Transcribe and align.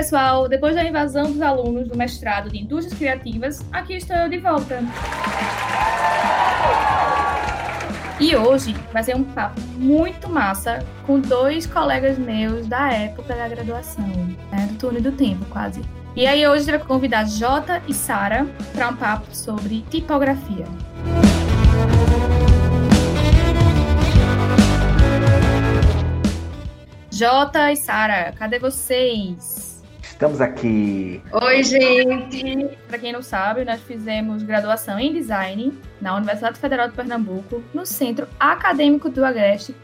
pessoal, 0.00 0.48
depois 0.48 0.74
da 0.74 0.82
invasão 0.82 1.30
dos 1.30 1.42
alunos 1.42 1.86
do 1.86 1.94
mestrado 1.94 2.48
de 2.48 2.58
Indústrias 2.58 2.98
Criativas, 2.98 3.62
aqui 3.70 3.96
estou 3.96 4.16
eu 4.16 4.30
de 4.30 4.38
volta. 4.38 4.82
E 8.18 8.34
hoje 8.34 8.74
vai 8.94 9.02
ser 9.02 9.14
um 9.14 9.22
papo 9.22 9.60
muito 9.76 10.26
massa 10.26 10.78
com 11.06 11.20
dois 11.20 11.66
colegas 11.66 12.16
meus 12.16 12.66
da 12.66 12.90
época 12.90 13.34
da 13.34 13.46
graduação, 13.46 14.08
né, 14.50 14.68
do 14.70 14.78
turno 14.78 15.02
do 15.02 15.12
tempo, 15.12 15.44
quase. 15.50 15.82
E 16.16 16.26
aí 16.26 16.48
hoje 16.48 16.72
eu 16.72 16.78
vou 16.78 16.88
convidar 16.88 17.26
Jota 17.26 17.82
e 17.86 17.92
Sara 17.92 18.46
para 18.72 18.88
um 18.88 18.96
papo 18.96 19.26
sobre 19.36 19.84
tipografia. 19.90 20.64
Jota 27.10 27.70
e 27.70 27.76
Sara, 27.76 28.32
cadê 28.38 28.58
vocês? 28.58 29.69
Estamos 30.20 30.42
aqui. 30.42 31.22
Oi, 31.32 31.62
gente. 31.62 32.76
Para 32.86 32.98
quem 32.98 33.10
não 33.10 33.22
sabe, 33.22 33.64
nós 33.64 33.80
fizemos 33.80 34.42
graduação 34.42 35.00
em 35.00 35.14
design 35.14 35.72
na 35.98 36.14
Universidade 36.14 36.58
Federal 36.58 36.88
de 36.88 36.94
Pernambuco, 36.94 37.64
no 37.72 37.86
Centro 37.86 38.28
Acadêmico 38.38 39.08
do 39.08 39.24
Agreste. 39.24 39.74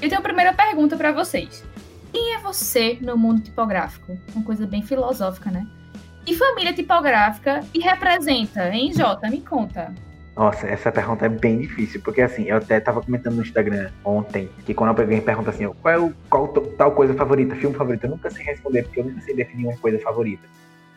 E 0.00 0.04
eu 0.06 0.08
tenho 0.08 0.18
a 0.18 0.24
primeira 0.24 0.54
pergunta 0.54 0.96
para 0.96 1.12
vocês. 1.12 1.62
Quem 2.10 2.34
é 2.34 2.38
você 2.38 2.96
no 3.02 3.18
mundo 3.18 3.42
tipográfico? 3.42 4.18
Uma 4.34 4.42
coisa 4.42 4.66
bem 4.66 4.80
filosófica, 4.82 5.50
né? 5.50 5.66
E 6.26 6.34
família 6.34 6.72
tipográfica 6.72 7.60
e 7.74 7.78
representa, 7.78 8.70
hein, 8.70 8.94
Jota? 8.94 9.28
Me 9.28 9.42
conta. 9.42 9.92
Nossa, 10.34 10.66
essa 10.66 10.90
pergunta 10.90 11.26
é 11.26 11.28
bem 11.28 11.58
difícil, 11.58 12.00
porque 12.02 12.22
assim, 12.22 12.44
eu 12.44 12.56
até 12.56 12.80
tava 12.80 13.02
comentando 13.02 13.34
no 13.34 13.42
Instagram 13.42 13.90
ontem, 14.02 14.48
que 14.64 14.72
quando 14.72 14.88
alguém 14.98 15.20
pergunta 15.20 15.50
assim, 15.50 15.70
qual 15.82 15.94
é 15.94 15.98
o, 15.98 16.12
qual 16.30 16.48
tal 16.48 16.92
coisa 16.92 17.12
favorita, 17.12 17.54
filme 17.54 17.76
favorito, 17.76 18.04
eu 18.04 18.10
nunca 18.10 18.30
sei 18.30 18.42
responder, 18.44 18.84
porque 18.84 19.00
eu 19.00 19.04
nunca 19.04 19.20
sei 19.20 19.34
definir 19.34 19.66
uma 19.66 19.76
coisa 19.76 19.98
favorita. 19.98 20.42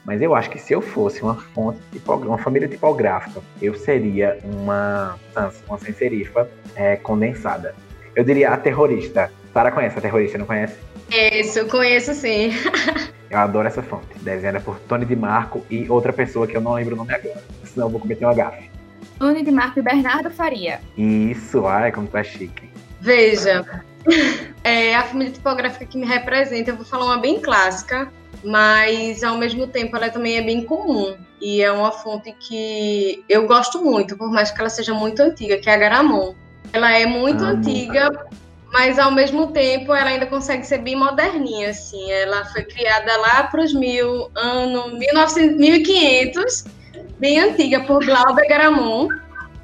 Mas 0.06 0.22
eu 0.22 0.36
acho 0.36 0.50
que 0.50 0.60
se 0.60 0.72
eu 0.72 0.82
fosse 0.82 1.22
uma 1.22 1.36
fonte, 1.36 1.80
uma 2.08 2.38
família 2.38 2.68
tipográfica, 2.68 3.42
eu 3.62 3.74
seria 3.74 4.40
uma, 4.44 5.18
uma 5.68 5.80
sem 5.80 5.94
serifa 5.94 6.48
é, 6.76 6.96
condensada. 6.96 7.76
Eu 8.16 8.24
diria 8.24 8.52
a 8.52 8.58
terrorista. 8.58 9.32
Sara 9.52 9.72
conhece 9.72 9.98
a 9.98 10.02
terrorista, 10.02 10.38
não 10.38 10.46
conhece? 10.46 10.78
Isso, 11.10 11.60
eu 11.60 11.68
conheço 11.68 12.14
sim. 12.14 12.52
eu 13.30 13.38
adoro 13.40 13.68
essa 13.68 13.82
fonte. 13.82 14.18
Desenhada 14.20 14.60
por 14.60 14.80
Tony 14.82 15.06
de 15.06 15.16
Marco 15.16 15.66
e 15.70 15.90
outra 15.90 16.14
pessoa 16.14 16.46
que 16.46 16.56
eu 16.56 16.62
não 16.62 16.74
lembro 16.74 16.94
o 16.94 16.98
nome 16.98 17.14
agora. 17.14 17.44
Senão 17.64 17.88
eu 17.88 17.92
vou 17.92 18.00
cometer 18.00 18.26
uma 18.26 18.34
gafe. 18.34 18.75
Tony 19.18 19.44
de 19.44 19.52
Marco 19.52 19.80
e 19.80 19.82
Bernardo 19.82 20.30
Faria. 20.30 20.80
Isso, 20.98 21.66
ai, 21.66 21.92
como 21.92 22.10
é 22.14 22.24
chique. 22.24 22.70
Veja, 23.00 23.66
é 24.64 24.96
a 24.96 25.04
família 25.04 25.34
tipográfica 25.34 25.86
que 25.86 25.98
me 25.98 26.06
representa, 26.06 26.72
eu 26.72 26.76
vou 26.76 26.86
falar 26.86 27.06
uma 27.06 27.18
bem 27.18 27.40
clássica, 27.40 28.12
mas 28.44 29.24
ao 29.24 29.38
mesmo 29.38 29.68
tempo 29.68 29.96
ela 29.96 30.10
também 30.10 30.38
é 30.38 30.42
bem 30.42 30.64
comum. 30.64 31.16
E 31.42 31.62
é 31.62 31.72
uma 31.72 31.92
fonte 31.92 32.32
que 32.40 33.24
eu 33.28 33.46
gosto 33.48 33.84
muito, 33.84 34.18
por 34.18 34.32
mais 34.32 34.52
que 34.52 34.60
ela 34.60 34.70
seja 34.70 34.94
muito 34.94 35.22
antiga, 35.22 35.58
que 35.58 35.70
é 35.70 35.74
a 35.74 35.78
Garamond. 35.78 36.36
Ela 36.74 36.92
é 36.92 37.06
muito 37.06 37.44
ah, 37.44 37.50
antiga, 37.50 38.10
mas 38.72 38.98
ao 38.98 39.12
mesmo 39.12 39.52
tempo 39.52 39.94
ela 39.94 40.10
ainda 40.10 40.26
consegue 40.26 40.66
ser 40.66 40.80
bem 40.80 40.96
moderninha, 40.96 41.70
assim. 41.70 42.12
Ela 42.12 42.46
foi 42.46 42.64
criada 42.64 43.16
lá 43.18 43.44
para 43.44 43.64
os 43.64 43.74
mil, 43.74 44.30
ano 44.36 44.98
1900, 44.98 45.58
1500 45.58 46.66
bem 47.20 47.40
antiga 47.40 47.82
por 47.82 48.06
Glauber 48.06 48.48
Garamond. 48.48 49.10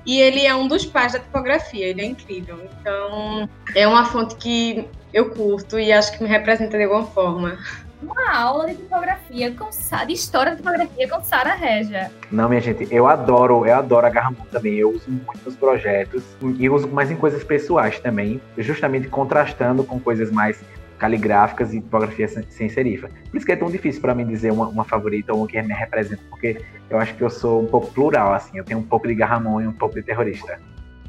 E 0.06 0.20
ele 0.20 0.46
é 0.46 0.56
um 0.56 0.68
dos 0.68 0.86
pais 0.86 1.14
da 1.14 1.20
tipografia, 1.20 1.86
ele 1.86 2.02
é 2.02 2.06
incrível. 2.06 2.58
Então, 2.80 3.48
é 3.76 3.88
uma 3.88 4.04
fonte 4.04 4.36
que 4.36 4.88
eu 5.14 5.30
curto 5.30 5.78
e 5.80 5.92
acho 5.92 6.18
que 6.18 6.24
me 6.24 6.30
representa 6.30 6.76
de 6.76 6.84
alguma 6.84 7.06
forma. 7.06 7.58
Uma 8.02 8.36
aula 8.36 8.68
de 8.70 8.78
tipografia, 8.78 9.54
com, 9.54 9.70
de 10.08 10.14
história 10.14 10.54
de 10.54 10.58
tipografia 10.58 11.08
com 11.08 11.22
Sara 11.24 11.54
Regia. 11.54 12.12
Não, 12.32 12.50
minha 12.50 12.60
gente, 12.60 12.88
eu 12.90 13.06
adoro, 13.06 13.64
eu 13.64 13.76
adoro 13.76 14.08
a 14.08 14.10
Garamond 14.10 14.48
também. 14.50 14.74
Eu 14.74 14.90
uso 14.90 15.08
muito 15.08 15.46
nos 15.46 15.56
projetos 15.56 16.24
e 16.58 16.68
uso 16.68 16.88
mais 16.88 17.12
em 17.12 17.16
coisas 17.16 17.44
pessoais 17.44 18.00
também, 18.00 18.42
justamente 18.58 19.08
contrastando 19.08 19.84
com 19.84 20.00
coisas 20.00 20.32
mais 20.32 20.60
caligráficas 21.02 21.74
e 21.74 21.82
tipografia 21.82 22.28
sem 22.28 22.70
serifa. 22.70 23.10
Por 23.32 23.36
isso 23.36 23.44
que 23.44 23.52
é 23.52 23.56
tão 23.56 23.72
difícil 23.72 24.00
para 24.00 24.14
mim 24.14 24.24
dizer 24.24 24.52
uma, 24.52 24.68
uma, 24.68 24.84
favorita 24.84 25.34
ou 25.34 25.40
uma 25.40 25.48
que 25.48 25.60
me 25.60 25.74
representa, 25.74 26.22
porque 26.30 26.62
eu 26.92 27.00
acho 27.00 27.16
que 27.16 27.24
eu 27.24 27.30
sou 27.30 27.64
um 27.64 27.66
pouco 27.66 27.92
plural, 27.92 28.36
assim, 28.36 28.60
eu 28.60 28.64
tenho 28.64 28.80
um 28.80 28.84
pouco 28.84 29.08
de 29.08 29.16
garramon 29.16 29.62
e 29.62 29.68
um 29.68 29.74
pouco 29.74 29.96
de 29.96 30.04
terrorista. 30.04 30.60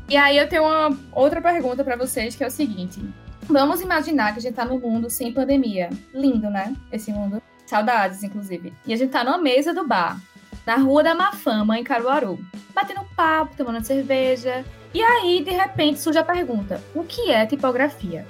E 0.09 0.17
aí 0.17 0.39
eu 0.39 0.49
tenho 0.49 0.63
uma 0.63 0.99
outra 1.13 1.43
pergunta 1.43 1.85
para 1.85 1.95
vocês, 1.95 2.35
que 2.35 2.43
é 2.43 2.47
o 2.47 2.51
seguinte. 2.51 3.05
Vamos 3.47 3.83
imaginar 3.83 4.33
que 4.33 4.39
a 4.39 4.43
gente 4.43 4.55
tá 4.55 4.65
no 4.65 4.79
mundo 4.79 5.11
sem 5.11 5.31
pandemia. 5.31 5.91
Lindo, 6.15 6.49
né? 6.49 6.75
Esse 6.91 7.13
mundo. 7.13 7.43
Saudades, 7.67 8.23
inclusive. 8.23 8.73
E 8.87 8.95
a 8.95 8.97
gente 8.97 9.11
tá 9.11 9.23
numa 9.23 9.39
mesa 9.39 9.75
do 9.75 9.87
bar, 9.87 10.19
na 10.67 10.77
Rua 10.77 11.03
da 11.03 11.15
Mafama, 11.15 11.79
em 11.79 11.85
Caruaru. 11.85 12.39
Batendo 12.75 13.05
papo, 13.15 13.57
tomando 13.57 13.85
cerveja. 13.85 14.65
E 14.95 15.03
aí, 15.03 15.45
de 15.45 15.51
repente, 15.51 16.01
surge 16.01 16.19
a 16.19 16.25
pergunta: 16.25 16.81
o 16.95 17.05
que 17.05 17.31
é 17.31 17.45
tipografia? 17.45 18.27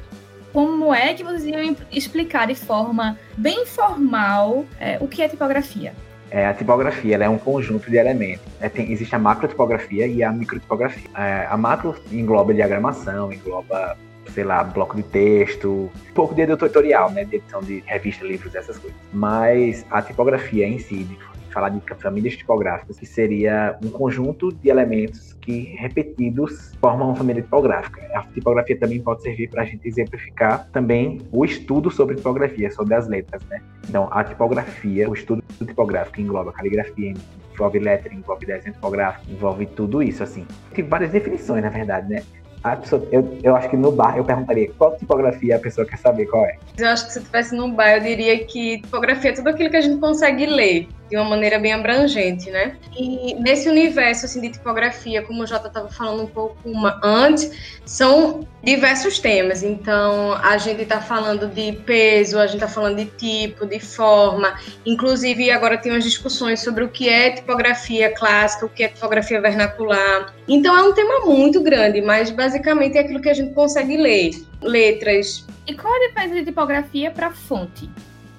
Como 0.53 0.95
é 0.95 1.15
que 1.15 1.25
vocês 1.25 1.45
iam 1.45 1.77
explicar 1.91 2.47
de 2.47 2.55
forma 2.55 3.19
bem 3.37 3.65
formal 3.65 4.65
é, 4.79 4.99
o 5.01 5.09
que 5.09 5.23
é 5.23 5.29
tipografia? 5.29 5.93
É, 6.31 6.47
a 6.47 6.55
tipografia 6.55 7.17
é 7.17 7.29
um 7.29 7.39
conjunto 7.39 7.91
de 7.91 7.97
elementos. 7.97 8.45
É, 8.61 8.69
tem, 8.69 8.91
existe 8.91 9.15
a 9.15 9.19
macrotipografia 9.19 10.07
e 10.07 10.23
a 10.23 10.33
microtipografia. 10.33 11.09
É, 11.15 11.47
a 11.49 11.57
macro 11.57 11.95
engloba 12.11 12.55
diagramação, 12.55 13.31
engloba, 13.31 13.99
sei 14.33 14.45
lá, 14.45 14.65
bloco 14.65 14.97
de 14.97 15.03
texto, 15.03 15.91
um 16.11 16.15
pouco 16.15 16.35
de 16.35 16.43
editorial, 16.43 17.11
né, 17.11 17.25
de 17.25 17.37
edição 17.37 17.61
de 17.61 17.83
revista, 17.87 18.25
livros, 18.25 18.55
essas 18.55 18.79
coisas. 18.79 18.99
Mas 19.13 19.85
a 19.91 20.01
tipografia 20.01 20.67
em 20.67 20.79
si, 20.79 21.07
falar 21.53 21.69
de 21.69 21.81
famílias 21.99 22.37
tipográficas, 22.37 22.99
que 22.99 23.07
seria 23.07 23.79
um 23.85 23.91
conjunto 23.91 24.53
de 24.53 24.69
elementos 24.69 25.35
que, 25.35 25.75
repetidos, 25.77 26.73
formam 26.81 27.09
uma 27.09 27.17
família 27.17 27.43
tipográfica. 27.43 28.01
A 28.15 28.23
tipografia 28.23 28.79
também 28.79 29.01
pode 29.01 29.23
servir 29.23 29.49
para 29.49 29.63
a 29.63 29.65
gente 29.65 29.87
exemplificar 29.87 30.69
também 30.73 31.21
o 31.31 31.45
estudo 31.45 31.91
sobre 31.91 32.17
tipografia, 32.17 32.71
sobre 32.71 32.95
as 32.95 33.07
letras, 33.07 33.43
né? 33.51 33.61
Então, 33.89 34.09
a 34.11 34.25
tipografia, 34.25 35.09
o 35.09 35.15
estudo 35.15 35.43
tipográfico 35.59 36.21
engloba 36.21 36.53
caligrafia, 36.53 37.15
envolve 37.53 37.79
lettering, 37.79 38.17
envolve 38.17 38.47
desenho 38.47 38.75
tipográfico, 38.75 39.31
envolve 39.31 39.67
tudo 39.67 40.03
isso, 40.03 40.23
assim. 40.23 40.47
Tem 40.73 40.85
várias 40.85 41.11
definições, 41.11 41.63
na 41.63 41.71
verdade, 41.71 42.09
né? 42.09 42.23
a 42.65 42.77
pessoa, 42.77 43.07
eu, 43.11 43.39
eu 43.43 43.57
acho 43.57 43.69
que 43.69 43.77
no 43.77 43.91
bar 43.91 44.17
eu 44.17 44.25
perguntaria 44.25 44.71
qual 44.79 44.97
tipografia 44.97 45.57
a 45.57 45.59
pessoa 45.59 45.87
quer 45.87 45.99
saber 45.99 46.27
qual 46.27 46.45
é. 46.45 46.57
Eu 46.79 46.89
acho 46.89 47.07
que 47.07 47.13
se 47.13 47.19
estivesse 47.19 47.55
no 47.57 47.73
bar, 47.73 47.97
eu 47.97 48.01
diria 48.01 48.45
que 48.45 48.81
tipografia 48.81 49.31
é 49.31 49.35
tudo 49.35 49.49
aquilo 49.49 49.71
que 49.71 49.77
a 49.77 49.81
gente 49.81 49.99
consegue 49.99 50.47
ler 50.47 50.89
de 51.13 51.17
uma 51.19 51.27
maneira 51.27 51.59
bem 51.59 51.75
abrangente, 51.75 52.51
né? 52.51 52.75
E 52.97 53.35
nesse 53.35 53.69
universo 53.69 54.25
assim, 54.25 54.41
de 54.41 54.49
tipografia, 54.49 55.21
como 55.21 55.43
o 55.43 55.47
Jota 55.47 55.69
estava 55.69 55.91
falando 55.91 56.23
um 56.23 56.27
pouco 56.27 56.57
antes, 57.03 57.79
são 57.85 58.49
diversos 58.65 59.19
temas. 59.19 59.63
Então, 59.63 60.33
a 60.33 60.57
gente 60.57 60.81
está 60.81 61.03
falando 61.03 61.47
de 61.49 61.73
peso, 61.85 62.39
a 62.39 62.47
gente 62.47 62.63
está 62.63 62.69
falando 62.69 62.97
de 62.97 63.05
tipo, 63.05 63.67
de 63.67 63.79
forma. 63.79 64.59
Inclusive, 64.87 65.51
agora 65.51 65.77
tem 65.77 65.93
umas 65.93 66.05
discussões 66.05 66.61
sobre 66.61 66.83
o 66.83 66.89
que 66.89 67.11
é 67.11 67.33
tipografia 67.33 68.11
clássica, 68.15 68.65
o 68.65 68.71
que 68.71 68.83
é 68.83 68.89
tipografia 68.89 69.39
vernacular. 69.39 70.35
Então, 70.49 70.75
é 70.75 70.83
um 70.83 70.95
tema 70.95 71.27
muito 71.27 71.63
grande, 71.63 72.01
mas 72.01 72.31
basicamente 72.31 72.97
é 72.97 73.03
aquilo 73.03 73.21
que 73.21 73.29
a 73.29 73.35
gente 73.35 73.53
consegue 73.53 73.99
ler. 73.99 74.31
Letras. 74.63 75.47
E 75.67 75.75
qual 75.75 75.93
a 75.93 76.09
diferença 76.09 76.35
de 76.37 76.45
tipografia 76.47 77.11
para 77.11 77.31
fonte? 77.31 77.91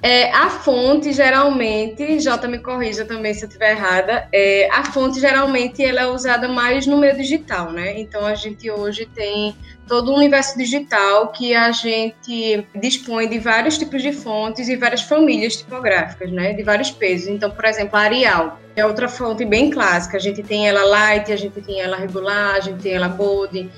É, 0.06 0.30
a 0.34 0.50
fonte, 0.50 1.14
geralmente, 1.14 2.19
Jota 2.19 2.46
me 2.46 2.59
corrija 2.59 3.06
também 3.06 3.34
se 3.34 3.46
eu 3.46 3.47
estiver 3.47 3.72
errada, 3.72 4.28
é, 4.34 4.68
a 4.69 4.84
fonte, 4.84 5.18
geralmente, 5.18 5.81
ela 5.81 6.02
é 6.02 6.08
usada 6.08 6.50
mais 6.50 6.86
no 6.86 6.97
meio 6.97 7.16
digital, 7.16 7.72
né? 7.72 7.97
Então, 7.97 8.25
a 8.25 8.36
gente 8.36 8.69
hoje 8.69 9.06
tem 9.06 9.55
todo 9.88 10.11
o 10.11 10.16
universo 10.17 10.58
digital 10.58 11.29
que 11.29 11.55
a 11.55 11.72
gente 11.72 12.67
dispõe 12.76 13.29
de 13.29 13.40
vários 13.40 13.78
tipos 13.78 14.02
de 14.02 14.11
fontes 14.11 14.67
e 14.67 14.76
várias 14.76 15.03
famílias 15.03 15.55
tipográficas, 15.55 16.29
né? 16.34 16.52
De 16.52 16.64
vários 16.64 16.91
pesos. 16.91 17.29
Então, 17.29 17.49
por 17.49 17.64
exemplo, 17.64 17.97
a 17.97 18.02
Arial 18.02 18.59
é 18.76 18.85
outra 18.85 19.08
fonte 19.08 19.46
bem 19.46 19.70
clássica. 19.70 20.17
A 20.17 20.20
gente 20.20 20.44
tem 20.44 20.67
ela 20.67 20.84
light, 20.84 21.32
a 21.32 21.38
gente 21.38 21.61
tem 21.61 21.79
ela 21.79 21.96
regular, 21.96 22.56
a 22.56 22.59
gente 22.59 22.82
tem 22.82 22.91
ela 22.91 23.08
bold, 23.08 23.72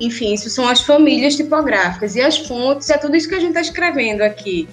enfim, 0.00 0.34
isso 0.34 0.50
são 0.50 0.66
as 0.68 0.80
famílias 0.80 1.36
tipográficas. 1.36 2.16
E 2.16 2.20
as 2.20 2.36
fontes 2.36 2.90
é 2.90 2.98
tudo 2.98 3.16
isso 3.16 3.28
que 3.28 3.36
a 3.36 3.40
gente 3.40 3.50
está 3.50 3.60
escrevendo 3.60 4.22
aqui. 4.22 4.68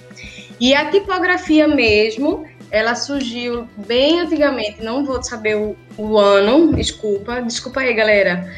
E 0.60 0.74
a 0.74 0.90
tipografia 0.90 1.68
mesmo, 1.68 2.46
ela 2.70 2.94
surgiu 2.94 3.68
bem 3.76 4.20
antigamente, 4.20 4.82
não 4.82 5.04
vou 5.04 5.22
saber 5.22 5.56
o, 5.56 5.76
o 5.96 6.18
ano, 6.18 6.74
desculpa, 6.74 7.42
desculpa 7.42 7.80
aí, 7.80 7.92
galera. 7.94 8.52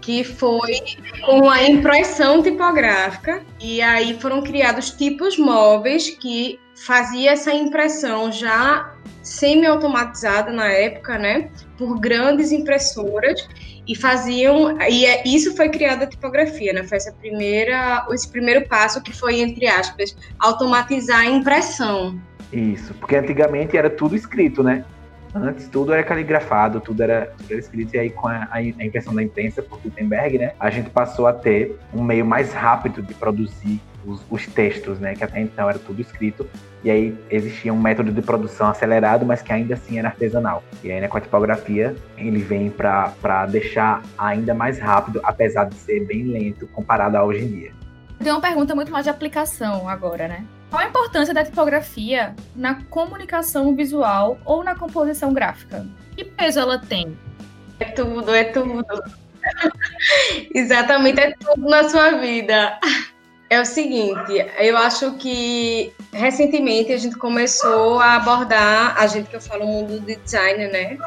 Que 0.00 0.24
foi 0.24 0.80
com 1.24 1.50
a 1.50 1.62
impressão 1.64 2.42
tipográfica. 2.42 3.42
E 3.60 3.82
aí 3.82 4.18
foram 4.18 4.42
criados 4.42 4.90
tipos 4.90 5.36
móveis 5.36 6.08
que 6.08 6.58
fazia 6.84 7.32
essa 7.32 7.52
impressão 7.52 8.30
já 8.30 8.94
semi-automatizada 9.22 10.50
na 10.50 10.68
época, 10.68 11.18
né, 11.18 11.50
por 11.76 11.98
grandes 11.98 12.50
impressoras 12.50 13.46
e 13.86 13.94
faziam 13.94 14.80
e 14.82 15.06
é, 15.06 15.22
isso 15.26 15.56
foi 15.56 15.68
criada 15.70 16.04
a 16.04 16.06
tipografia, 16.06 16.72
né? 16.74 16.82
Foi 16.84 16.98
essa 16.98 17.12
primeira 17.12 18.06
esse 18.10 18.30
primeiro 18.30 18.68
passo 18.68 19.02
que 19.02 19.16
foi 19.16 19.40
entre 19.40 19.66
aspas 19.66 20.14
automatizar 20.38 21.20
a 21.20 21.26
impressão. 21.26 22.20
Isso, 22.52 22.92
porque 22.94 23.16
antigamente 23.16 23.76
era 23.76 23.88
tudo 23.88 24.14
escrito, 24.14 24.62
né? 24.62 24.84
Antes 25.34 25.68
tudo 25.68 25.92
era 25.92 26.02
caligrafado, 26.02 26.80
tudo 26.80 27.02
era, 27.02 27.32
tudo 27.36 27.50
era 27.50 27.60
escrito, 27.60 27.94
e 27.94 27.98
aí 27.98 28.10
com 28.10 28.28
a, 28.28 28.48
a, 28.50 28.62
impressão 28.62 29.14
da 29.14 29.22
imprensa 29.22 29.62
por 29.62 29.78
Gutenberg, 29.78 30.38
né, 30.38 30.52
a 30.58 30.70
gente 30.70 30.88
passou 30.88 31.26
a 31.26 31.32
ter 31.34 31.78
um 31.92 32.02
meio 32.02 32.24
mais 32.24 32.52
rápido 32.52 33.02
de 33.02 33.12
produzir 33.12 33.80
os, 34.08 34.24
os, 34.30 34.46
textos, 34.46 34.98
né, 34.98 35.14
que 35.14 35.22
até 35.22 35.40
então 35.40 35.68
era 35.68 35.78
tudo 35.78 36.00
escrito, 36.00 36.48
e 36.82 36.90
aí 36.90 37.16
existia 37.30 37.72
um 37.72 37.78
método 37.78 38.10
de 38.10 38.22
produção 38.22 38.68
acelerado, 38.68 39.26
mas 39.26 39.42
que 39.42 39.52
ainda 39.52 39.74
assim 39.74 39.98
era 39.98 40.08
artesanal. 40.08 40.62
E 40.82 40.90
aí, 40.90 41.00
né, 41.00 41.08
com 41.08 41.18
a 41.18 41.20
tipografia, 41.20 41.94
ele 42.16 42.38
vem 42.38 42.70
para 42.70 43.46
deixar 43.46 44.02
ainda 44.16 44.54
mais 44.54 44.78
rápido, 44.78 45.20
apesar 45.22 45.64
de 45.64 45.74
ser 45.74 46.04
bem 46.06 46.24
lento 46.24 46.66
comparado 46.68 47.16
a 47.16 47.24
hoje 47.24 47.44
em 47.44 47.48
dia. 47.48 47.72
Tem 48.18 48.32
uma 48.32 48.40
pergunta 48.40 48.74
muito 48.74 48.90
mais 48.90 49.04
de 49.04 49.10
aplicação 49.10 49.88
agora, 49.88 50.26
né? 50.26 50.44
Qual 50.70 50.82
a 50.82 50.86
importância 50.86 51.32
da 51.32 51.44
tipografia 51.44 52.34
na 52.54 52.82
comunicação 52.84 53.74
visual 53.74 54.38
ou 54.44 54.64
na 54.64 54.74
composição 54.74 55.32
gráfica? 55.32 55.86
Que 56.16 56.24
peso 56.24 56.58
ela 56.58 56.78
tem? 56.78 57.16
É 57.80 57.86
tudo, 57.86 58.34
é 58.34 58.44
tudo. 58.44 58.84
Exatamente, 60.54 61.20
é 61.20 61.32
tudo 61.32 61.68
na 61.68 61.88
sua 61.88 62.18
vida. 62.18 62.78
É 63.50 63.60
o 63.60 63.64
seguinte, 63.64 64.46
eu 64.58 64.76
acho 64.76 65.12
que 65.16 65.92
recentemente 66.12 66.92
a 66.92 66.98
gente 66.98 67.16
começou 67.16 67.98
a 67.98 68.16
abordar, 68.16 68.94
a 68.98 69.06
gente 69.06 69.30
que 69.30 69.36
eu 69.36 69.40
falo 69.40 69.66
mundo 69.66 70.00
de 70.00 70.16
design, 70.16 70.66
né? 70.68 70.98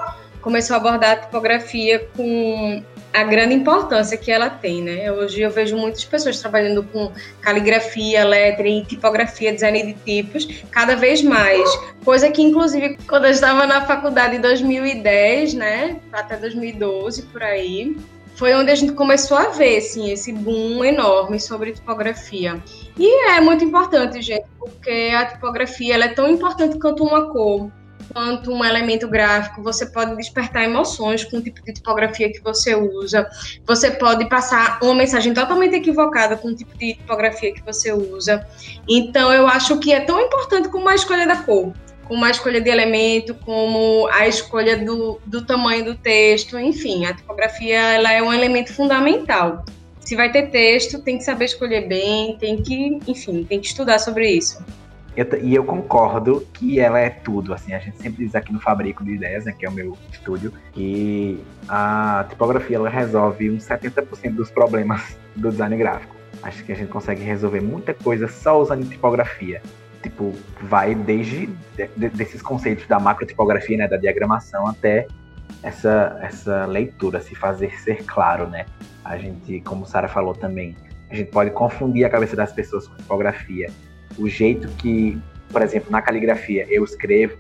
Começou 0.42 0.76
a 0.76 0.78
abordar 0.78 1.12
a 1.12 1.16
tipografia 1.18 2.00
com 2.18 2.84
a 3.14 3.24
grande 3.24 3.54
importância 3.54 4.18
que 4.18 4.32
ela 4.32 4.50
tem, 4.50 4.82
né? 4.82 5.12
Hoje 5.12 5.42
eu 5.42 5.52
vejo 5.52 5.78
muitas 5.78 6.04
pessoas 6.04 6.40
trabalhando 6.40 6.82
com 6.84 7.12
caligrafia, 7.42 8.26
lettering, 8.26 8.86
tipografia, 8.86 9.54
design 9.54 9.84
de 9.84 9.94
tipos, 9.94 10.48
cada 10.72 10.96
vez 10.96 11.22
mais. 11.22 11.70
Coisa 12.04 12.32
que, 12.32 12.42
inclusive, 12.42 12.98
quando 13.08 13.26
eu 13.26 13.32
estava 13.32 13.68
na 13.68 13.86
faculdade 13.86 14.38
em 14.38 14.42
2010, 14.42 15.54
né, 15.54 16.00
até 16.12 16.38
2012, 16.38 17.24
por 17.24 17.44
aí, 17.44 17.96
foi 18.36 18.54
onde 18.54 18.72
a 18.72 18.76
gente 18.76 18.94
começou 18.94 19.38
a 19.38 19.50
ver, 19.50 19.78
assim, 19.78 20.12
esse 20.12 20.32
boom 20.34 20.84
enorme 20.84 21.40
sobre 21.40 21.72
tipografia. 21.72 22.62
E 22.98 23.30
é 23.30 23.42
muito 23.42 23.64
importante, 23.64 24.22
gente, 24.22 24.46
porque 24.60 25.12
a 25.16 25.26
tipografia 25.26 25.96
ela 25.96 26.06
é 26.06 26.14
tão 26.14 26.30
importante 26.30 26.80
quanto 26.80 27.04
uma 27.04 27.32
cor 27.32 27.72
quanto 28.14 28.52
um 28.52 28.64
elemento 28.64 29.08
gráfico, 29.08 29.64
você 29.64 29.86
pode 29.86 30.16
despertar 30.16 30.64
emoções 30.64 31.24
com 31.24 31.38
o 31.38 31.42
tipo 31.42 31.64
de 31.64 31.74
tipografia 31.74 32.32
que 32.32 32.42
você 32.42 32.76
usa, 32.76 33.30
você 33.66 33.92
pode 33.92 34.28
passar 34.28 34.80
uma 34.82 34.96
mensagem 34.96 35.34
totalmente 35.34 35.76
equivocada 35.76 36.36
com 36.36 36.50
o 36.50 36.56
tipo 36.56 36.78
de 36.78 36.96
tipografia 36.96 37.54
que 37.54 37.64
você 37.64 37.92
usa. 37.92 38.46
Então, 38.88 39.34
eu 39.34 39.48
acho 39.48 39.78
que 39.80 39.94
é 39.94 40.02
tão 40.02 40.20
importante 40.20 40.70
como 40.70 40.88
a 40.90 40.96
escolha 40.96 41.26
da 41.26 41.38
cor, 41.38 41.74
como 42.12 42.26
a 42.26 42.30
escolha 42.30 42.60
de 42.60 42.70
elemento, 42.70 43.34
como 43.34 44.06
a 44.12 44.28
escolha 44.28 44.78
do, 44.78 45.18
do 45.26 45.46
tamanho 45.46 45.86
do 45.86 45.96
texto, 45.96 46.60
enfim, 46.60 47.06
a 47.06 47.14
tipografia 47.14 47.80
ela 47.80 48.12
é 48.12 48.22
um 48.22 48.34
elemento 48.34 48.74
fundamental. 48.74 49.64
Se 50.02 50.14
vai 50.18 50.30
ter 50.30 50.50
texto, 50.50 51.02
tem 51.02 51.18
que 51.18 51.24
saber 51.24 51.46
escolher 51.46 51.88
bem, 51.88 52.36
tem 52.38 52.62
que, 52.62 53.00
enfim, 53.08 53.46
tem 53.46 53.62
que 53.62 53.68
estudar 53.68 53.98
sobre 53.98 54.30
isso. 54.30 54.62
Eu, 55.16 55.26
e 55.42 55.56
eu 55.56 55.64
concordo 55.64 56.46
que 56.52 56.82
ela 56.82 57.00
é 57.00 57.10
tudo, 57.10 57.54
assim, 57.54 57.72
a 57.74 57.80
gente 57.80 57.98
sempre 58.02 58.26
diz 58.26 58.36
aqui 58.36 58.52
no 58.52 58.60
Fabrico 58.60 59.06
de 59.06 59.14
Ideias, 59.14 59.46
né, 59.46 59.56
que 59.58 59.66
é 59.66 59.70
o 59.70 59.72
meu 59.72 59.98
estúdio, 60.12 60.52
que 60.74 61.40
a 61.70 62.26
tipografia 62.28 62.76
ela 62.76 62.90
resolve 62.90 63.50
uns 63.50 63.64
70% 63.64 64.36
dos 64.36 64.52
problemas 64.52 65.16
do 65.34 65.50
design 65.50 65.78
gráfico. 65.78 66.14
Acho 66.44 66.62
que 66.66 66.74
a 66.74 66.76
gente 66.76 66.90
consegue 66.90 67.24
resolver 67.24 67.62
muita 67.62 67.94
coisa 67.94 68.28
só 68.28 68.62
usando 68.62 68.86
tipografia. 68.90 69.62
Tipo, 70.02 70.34
vai 70.62 70.96
desde 70.96 71.48
de, 71.76 71.88
de, 71.96 72.10
desses 72.10 72.42
conceitos 72.42 72.88
da 72.88 73.00
macrotipografia, 73.00 73.78
né, 73.78 73.88
da 73.88 73.98
diagramação, 73.98 74.68
até 74.68 75.08
essa, 75.62 76.18
essa 76.22 76.66
leitura, 76.66 77.22
se 77.22 77.36
fazer 77.36 77.72
ser 77.80 78.04
claro, 78.06 78.48
né? 78.48 78.66
A 79.06 79.18
gente, 79.18 79.62
como 79.62 79.86
Sara 79.86 80.08
falou 80.08 80.34
também, 80.34 80.76
a 81.10 81.16
gente 81.16 81.30
pode 81.30 81.52
confundir 81.52 82.06
a 82.06 82.10
cabeça 82.10 82.36
das 82.36 82.52
pessoas 82.52 82.88
com 82.88 82.96
tipografia 82.96 83.70
o 84.18 84.28
jeito 84.28 84.68
que, 84.78 85.18
por 85.50 85.62
exemplo, 85.62 85.92
na 85.92 86.02
caligrafia 86.02 86.66
eu 86.70 86.84
escrevo 86.84 87.38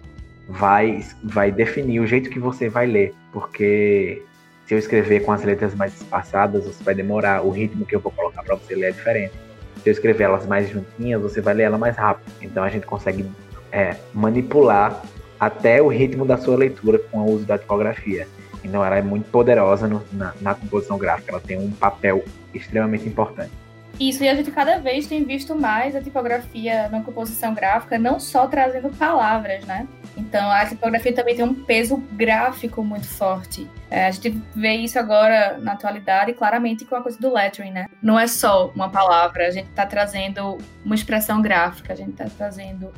vai 0.47 1.03
vai 1.23 1.51
definir 1.51 1.99
o 1.99 2.07
jeito 2.07 2.29
que 2.29 2.39
você 2.39 2.67
vai 2.69 2.87
ler, 2.87 3.13
porque 3.31 4.21
se 4.65 4.73
eu 4.73 4.77
escrever 4.77 5.21
com 5.21 5.31
as 5.31 5.43
letras 5.43 5.75
mais 5.75 5.93
espaçadas, 5.95 6.65
você 6.65 6.83
vai 6.83 6.95
demorar, 6.95 7.45
o 7.45 7.49
ritmo 7.49 7.85
que 7.85 7.95
eu 7.95 7.99
vou 7.99 8.11
colocar 8.11 8.43
para 8.43 8.55
você 8.55 8.75
ler 8.75 8.89
é 8.89 8.91
diferente. 8.91 9.33
Se 9.83 9.89
eu 9.89 9.91
escrever 9.91 10.25
elas 10.25 10.45
mais 10.45 10.69
juntinhas, 10.69 11.21
você 11.21 11.41
vai 11.41 11.53
ler 11.53 11.63
ela 11.63 11.77
mais 11.77 11.95
rápido. 11.95 12.31
Então 12.41 12.63
a 12.63 12.69
gente 12.69 12.85
consegue 12.85 13.25
é, 13.71 13.95
manipular 14.13 15.01
até 15.39 15.81
o 15.81 15.87
ritmo 15.87 16.25
da 16.25 16.37
sua 16.37 16.55
leitura 16.55 16.99
com 16.99 17.19
o 17.19 17.31
uso 17.31 17.45
da 17.45 17.57
tipografia. 17.57 18.27
Então 18.63 18.85
ela 18.85 18.95
é 18.95 19.01
muito 19.01 19.29
poderosa 19.31 19.87
no, 19.87 20.03
na, 20.13 20.33
na 20.39 20.53
composição 20.53 20.97
gráfica, 20.97 21.31
ela 21.31 21.41
tem 21.41 21.57
um 21.57 21.71
papel 21.71 22.23
extremamente 22.53 23.07
importante. 23.07 23.51
Isso, 23.99 24.23
e 24.23 24.29
a 24.29 24.35
gente 24.35 24.51
cada 24.51 24.77
vez 24.77 25.07
tem 25.07 25.23
visto 25.23 25.55
mais 25.55 25.95
a 25.95 26.01
tipografia 26.01 26.87
na 26.89 27.01
composição 27.01 27.53
gráfica, 27.53 27.99
não 27.99 28.19
só 28.19 28.47
trazendo 28.47 28.89
palavras, 28.89 29.65
né? 29.65 29.87
Então, 30.15 30.51
a 30.51 30.65
tipografia 30.65 31.13
também 31.13 31.35
tem 31.35 31.45
um 31.45 31.53
peso 31.53 31.97
gráfico 32.13 32.83
muito 32.83 33.07
forte. 33.07 33.67
É, 33.89 34.07
a 34.07 34.11
gente 34.11 34.41
vê 34.55 34.73
isso 34.73 34.99
agora 34.99 35.57
na 35.59 35.73
atualidade, 35.73 36.33
claramente 36.33 36.85
com 36.85 36.95
a 36.95 37.01
coisa 37.01 37.17
do 37.19 37.33
lettering, 37.33 37.71
né? 37.71 37.87
Não 38.01 38.19
é 38.19 38.27
só 38.27 38.71
uma 38.75 38.89
palavra, 38.89 39.47
a 39.47 39.51
gente 39.51 39.69
está 39.69 39.85
trazendo 39.85 40.57
uma 40.83 40.95
expressão 40.95 41.41
gráfica, 41.41 41.93
a 41.93 41.95
gente 41.95 42.11
está 42.11 42.25
trazendo 42.25 42.91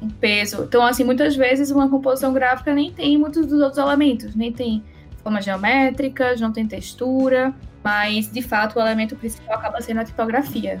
um 0.00 0.08
peso. 0.08 0.64
Então, 0.64 0.84
assim, 0.84 1.04
muitas 1.04 1.36
vezes 1.36 1.70
uma 1.70 1.88
composição 1.88 2.32
gráfica 2.32 2.72
nem 2.72 2.92
tem 2.92 3.18
muitos 3.18 3.46
dos 3.46 3.60
outros 3.60 3.78
elementos, 3.78 4.34
nem 4.34 4.52
tem 4.52 4.82
formas 5.22 5.44
geométricas, 5.44 6.40
não 6.40 6.52
tem 6.52 6.66
textura, 6.66 7.54
mas 7.82 8.30
de 8.30 8.42
fato 8.42 8.78
o 8.78 8.80
elemento 8.80 9.16
principal 9.16 9.56
acaba 9.56 9.80
sendo 9.80 10.00
a 10.00 10.04
tipografia. 10.04 10.80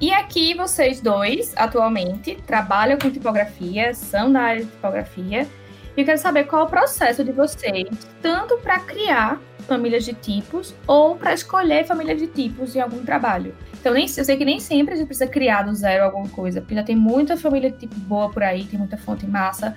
E 0.00 0.10
aqui 0.14 0.54
vocês 0.54 0.98
dois, 0.98 1.52
atualmente, 1.54 2.34
trabalham 2.46 2.98
com 2.98 3.10
tipografia, 3.10 3.92
são 3.92 4.32
da 4.32 4.40
área 4.40 4.64
de 4.64 4.70
tipografia, 4.70 5.46
e 5.94 6.00
eu 6.00 6.06
quero 6.06 6.16
saber 6.16 6.44
qual 6.44 6.62
é 6.62 6.64
o 6.64 6.68
processo 6.68 7.22
de 7.22 7.32
vocês, 7.32 7.86
tanto 8.22 8.56
para 8.58 8.80
criar 8.80 9.38
famílias 9.68 10.06
de 10.06 10.14
tipos 10.14 10.74
ou 10.86 11.16
para 11.16 11.34
escolher 11.34 11.84
famílias 11.84 12.18
de 12.18 12.28
tipos 12.28 12.74
em 12.74 12.80
algum 12.80 13.04
trabalho. 13.04 13.54
Então, 13.78 13.92
nem, 13.92 14.04
eu 14.04 14.24
sei 14.24 14.38
que 14.38 14.44
nem 14.44 14.58
sempre 14.58 14.94
a 14.94 14.96
gente 14.96 15.06
precisa 15.06 15.28
criar 15.28 15.64
do 15.64 15.74
zero 15.74 16.04
alguma 16.04 16.30
coisa, 16.30 16.62
porque 16.62 16.74
já 16.74 16.82
tem 16.82 16.96
muita 16.96 17.36
família 17.36 17.70
de 17.70 17.76
tipo 17.76 17.94
boa 17.96 18.30
por 18.30 18.42
aí, 18.42 18.64
tem 18.64 18.78
muita 18.78 18.96
fonte 18.96 19.26
massa. 19.26 19.76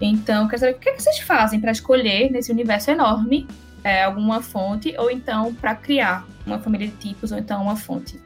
Então, 0.00 0.46
quer 0.46 0.58
saber 0.58 0.76
o 0.76 0.78
que, 0.78 0.88
é 0.88 0.92
que 0.92 1.02
vocês 1.02 1.18
fazem 1.18 1.60
para 1.60 1.72
escolher 1.72 2.30
nesse 2.30 2.52
universo 2.52 2.92
enorme 2.92 3.48
é, 3.82 4.04
alguma 4.04 4.40
fonte, 4.40 4.94
ou 4.96 5.10
então 5.10 5.52
para 5.52 5.74
criar 5.74 6.24
uma 6.46 6.60
família 6.60 6.86
de 6.86 6.94
tipos, 6.94 7.32
ou 7.32 7.38
então 7.38 7.60
uma 7.60 7.74
fonte? 7.74 8.22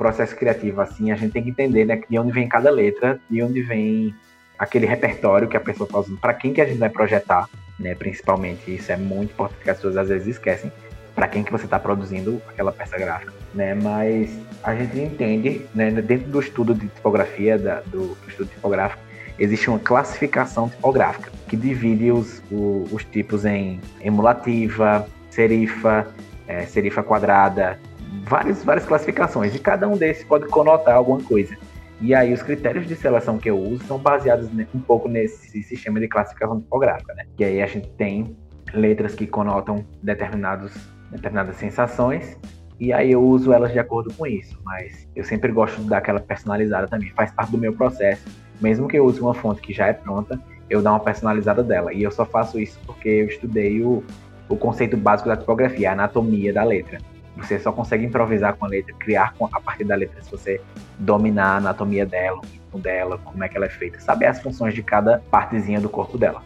Processo 0.00 0.34
criativo, 0.34 0.80
assim, 0.80 1.12
a 1.12 1.14
gente 1.14 1.32
tem 1.32 1.42
que 1.42 1.50
entender 1.50 1.84
né, 1.84 2.00
de 2.08 2.18
onde 2.18 2.32
vem 2.32 2.48
cada 2.48 2.70
letra, 2.70 3.20
de 3.28 3.42
onde 3.42 3.60
vem 3.60 4.14
aquele 4.58 4.86
repertório 4.86 5.46
que 5.46 5.58
a 5.58 5.60
pessoa 5.60 5.86
está 5.86 5.98
usando, 5.98 6.18
para 6.18 6.32
quem 6.32 6.54
que 6.54 6.60
a 6.62 6.64
gente 6.64 6.78
vai 6.78 6.88
projetar, 6.88 7.46
né, 7.78 7.94
principalmente. 7.94 8.74
Isso 8.74 8.90
é 8.90 8.96
muito 8.96 9.32
importante 9.32 9.62
que 9.62 9.68
as 9.68 9.76
pessoas 9.76 9.98
às 9.98 10.08
vezes 10.08 10.28
esquecem 10.28 10.72
para 11.14 11.28
quem 11.28 11.44
que 11.44 11.52
você 11.52 11.66
está 11.66 11.78
produzindo 11.78 12.40
aquela 12.48 12.72
peça 12.72 12.96
gráfica, 12.96 13.30
né? 13.54 13.74
Mas 13.74 14.30
a 14.62 14.74
gente 14.74 14.98
entende, 14.98 15.66
né, 15.74 15.90
dentro 15.90 16.30
do 16.30 16.40
estudo 16.40 16.74
de 16.74 16.88
tipografia, 16.88 17.58
da, 17.58 17.80
do, 17.82 18.14
do 18.14 18.26
estudo 18.26 18.48
tipográfico, 18.48 19.02
existe 19.38 19.68
uma 19.68 19.78
classificação 19.78 20.70
tipográfica 20.70 21.30
que 21.46 21.58
divide 21.58 22.10
os, 22.10 22.42
o, 22.50 22.88
os 22.90 23.04
tipos 23.04 23.44
em 23.44 23.78
emulativa, 24.00 25.06
serifa, 25.28 26.06
é, 26.48 26.62
serifa 26.62 27.02
quadrada, 27.02 27.78
várias, 28.24 28.64
várias 28.64 28.86
classificações, 28.86 29.54
e 29.54 29.58
cada 29.58 29.88
um 29.88 29.96
desses 29.96 30.24
pode 30.24 30.46
conotar 30.46 30.96
alguma 30.96 31.22
coisa. 31.22 31.56
E 32.00 32.14
aí 32.14 32.32
os 32.32 32.42
critérios 32.42 32.86
de 32.86 32.96
seleção 32.96 33.36
que 33.38 33.50
eu 33.50 33.58
uso 33.58 33.84
são 33.84 33.98
baseados 33.98 34.48
um 34.74 34.80
pouco 34.80 35.08
nesse 35.08 35.62
sistema 35.62 36.00
de 36.00 36.08
classificação 36.08 36.60
tipográfica, 36.60 37.12
né? 37.14 37.26
E 37.38 37.44
aí 37.44 37.62
a 37.62 37.66
gente 37.66 37.88
tem 37.90 38.36
letras 38.72 39.14
que 39.14 39.26
conotam 39.26 39.84
determinados, 40.02 40.72
determinadas 41.10 41.56
sensações, 41.56 42.38
e 42.78 42.92
aí 42.92 43.12
eu 43.12 43.22
uso 43.22 43.52
elas 43.52 43.72
de 43.72 43.78
acordo 43.78 44.12
com 44.14 44.26
isso, 44.26 44.58
mas 44.64 45.06
eu 45.14 45.22
sempre 45.22 45.52
gosto 45.52 45.82
de 45.82 45.88
dar 45.88 45.98
aquela 45.98 46.20
personalizada 46.20 46.88
também, 46.88 47.10
faz 47.10 47.30
parte 47.30 47.50
do 47.50 47.58
meu 47.58 47.74
processo 47.74 48.24
mesmo 48.60 48.86
que 48.86 48.98
eu 48.98 49.04
use 49.04 49.20
uma 49.20 49.34
fonte 49.34 49.60
que 49.60 49.72
já 49.72 49.86
é 49.86 49.92
pronta, 49.92 50.38
eu 50.68 50.82
dar 50.82 50.90
uma 50.92 51.00
personalizada 51.00 51.62
dela. 51.62 51.92
E 51.92 52.02
eu 52.02 52.10
só 52.10 52.24
faço 52.24 52.60
isso 52.60 52.78
porque 52.86 53.08
eu 53.08 53.26
estudei 53.26 53.82
o, 53.82 54.04
o 54.48 54.56
conceito 54.56 54.96
básico 54.96 55.28
da 55.28 55.36
tipografia, 55.36 55.90
a 55.90 55.92
anatomia 55.94 56.52
da 56.52 56.62
letra. 56.62 56.98
Você 57.40 57.58
só 57.58 57.72
consegue 57.72 58.04
improvisar 58.04 58.54
com 58.56 58.66
a 58.66 58.68
letra, 58.68 58.94
criar 58.98 59.34
a 59.40 59.60
partir 59.60 59.84
da 59.84 59.94
letra, 59.94 60.22
se 60.22 60.30
você 60.30 60.60
dominar 60.98 61.54
a 61.54 61.56
anatomia 61.56 62.04
dela, 62.06 62.38
o 62.38 62.40
ritmo 62.40 62.78
dela, 62.78 63.18
como 63.24 63.42
é 63.42 63.48
que 63.48 63.56
ela 63.56 63.66
é 63.66 63.70
feita, 63.70 63.98
saber 64.00 64.26
as 64.26 64.40
funções 64.40 64.74
de 64.74 64.82
cada 64.82 65.22
partezinha 65.30 65.80
do 65.80 65.88
corpo 65.88 66.18
dela. 66.18 66.42